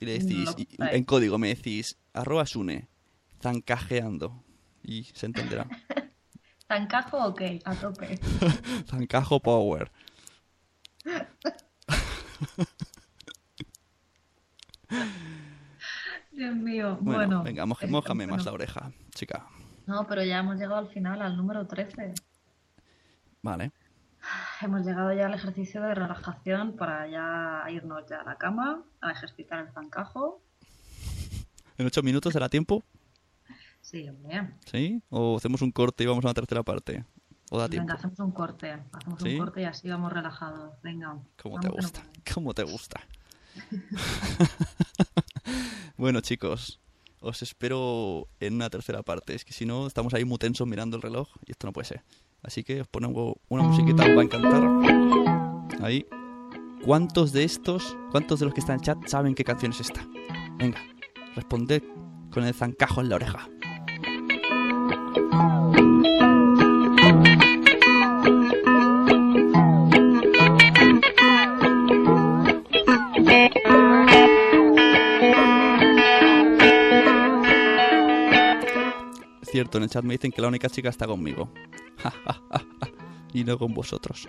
Y 0.00 0.06
le 0.06 0.18
decís, 0.18 0.56
No, 0.56 0.58
y- 0.58 0.96
en 0.96 1.04
código 1.04 1.38
me 1.38 1.46
decís, 1.46 1.96
arroba 2.12 2.44
sune, 2.44 2.88
zancajeando. 3.40 4.42
Y 4.82 5.04
se 5.04 5.26
entenderá. 5.26 5.68
¿Zancajo 6.66 7.24
ok? 7.24 7.40
A 7.64 7.74
tope. 7.76 8.18
Zancajo 8.90 9.38
power. 9.38 9.92
Dios 16.42 16.56
mío. 16.56 16.98
Bueno, 17.00 17.18
Bueno, 17.26 17.42
venga, 17.44 17.66
moje- 17.66 17.86
eh, 17.86 18.26
más 18.26 18.44
la 18.44 18.52
oreja, 18.52 18.90
chica. 19.14 19.46
No, 19.86 20.06
pero 20.08 20.24
ya 20.24 20.38
hemos 20.38 20.56
llegado 20.56 20.76
al 20.76 20.88
final, 20.88 21.22
al 21.22 21.36
número 21.36 21.66
13. 21.66 22.14
Vale. 23.42 23.70
Hemos 24.60 24.84
llegado 24.84 25.12
ya 25.12 25.26
al 25.26 25.34
ejercicio 25.34 25.82
de 25.82 25.94
relajación 25.94 26.76
para 26.76 27.06
ya 27.08 27.64
irnos 27.70 28.04
ya 28.08 28.20
a 28.20 28.24
la 28.24 28.36
cama, 28.38 28.82
a 29.00 29.10
ejercitar 29.12 29.60
el 29.66 29.72
zancajo. 29.72 30.40
¿En 31.78 31.86
ocho 31.86 32.02
minutos 32.02 32.32
será 32.32 32.48
tiempo? 32.48 32.82
Sí, 33.80 34.08
hombre. 34.08 34.50
¿Sí? 34.70 35.02
¿O 35.10 35.36
hacemos 35.36 35.62
un 35.62 35.70
corte 35.72 36.04
y 36.04 36.06
vamos 36.06 36.24
a 36.24 36.28
una 36.28 36.34
tercera 36.34 36.62
parte? 36.62 37.04
¿O 37.50 37.58
da 37.58 37.68
tiempo? 37.68 37.86
Venga, 37.86 37.94
hacemos 37.98 38.18
un 38.20 38.30
corte. 38.32 38.78
Hacemos 38.92 39.22
¿Sí? 39.22 39.34
un 39.34 39.38
corte 39.38 39.62
y 39.62 39.64
así 39.64 39.88
vamos 39.88 40.12
relajados. 40.12 40.80
Venga. 40.82 41.16
¿Cómo 41.40 41.58
te 41.60 41.68
gusta? 41.68 42.02
¿Cómo 42.34 42.54
te 42.54 42.62
gusta? 42.64 43.00
bueno, 46.02 46.20
chicos, 46.20 46.80
os 47.20 47.42
espero 47.42 48.26
en 48.40 48.54
una 48.54 48.68
tercera 48.70 49.04
parte. 49.04 49.36
Es 49.36 49.44
que 49.44 49.52
si 49.52 49.64
no, 49.64 49.86
estamos 49.86 50.12
ahí 50.14 50.24
muy 50.24 50.36
tensos 50.36 50.66
mirando 50.66 50.96
el 50.96 51.02
reloj 51.02 51.28
y 51.46 51.52
esto 51.52 51.68
no 51.68 51.72
puede 51.72 51.86
ser. 51.86 52.02
Así 52.42 52.64
que 52.64 52.80
os 52.80 52.88
pongo 52.88 53.40
una 53.48 53.62
musiquita, 53.62 54.02
os 54.02 54.16
va 54.16 54.20
a 54.20 54.24
encantar. 54.24 55.80
Ahí. 55.80 56.04
¿Cuántos 56.84 57.32
de 57.32 57.44
estos, 57.44 57.96
cuántos 58.10 58.40
de 58.40 58.46
los 58.46 58.54
que 58.54 58.58
están 58.58 58.78
en 58.78 58.82
chat 58.82 58.98
saben 59.06 59.36
qué 59.36 59.44
canción 59.44 59.70
es 59.70 59.78
esta? 59.78 60.04
Venga, 60.56 60.82
responded 61.36 61.84
con 62.32 62.42
el 62.42 62.52
zancajo 62.52 63.00
en 63.00 63.08
la 63.08 63.14
oreja. 63.14 63.48
En 79.78 79.84
el 79.84 79.90
chat 79.90 80.04
me 80.04 80.14
dicen 80.14 80.32
que 80.32 80.42
la 80.42 80.48
única 80.48 80.68
chica 80.68 80.88
está 80.88 81.06
conmigo. 81.06 81.48
y 83.32 83.44
no 83.44 83.58
con 83.58 83.74
vosotros. 83.74 84.28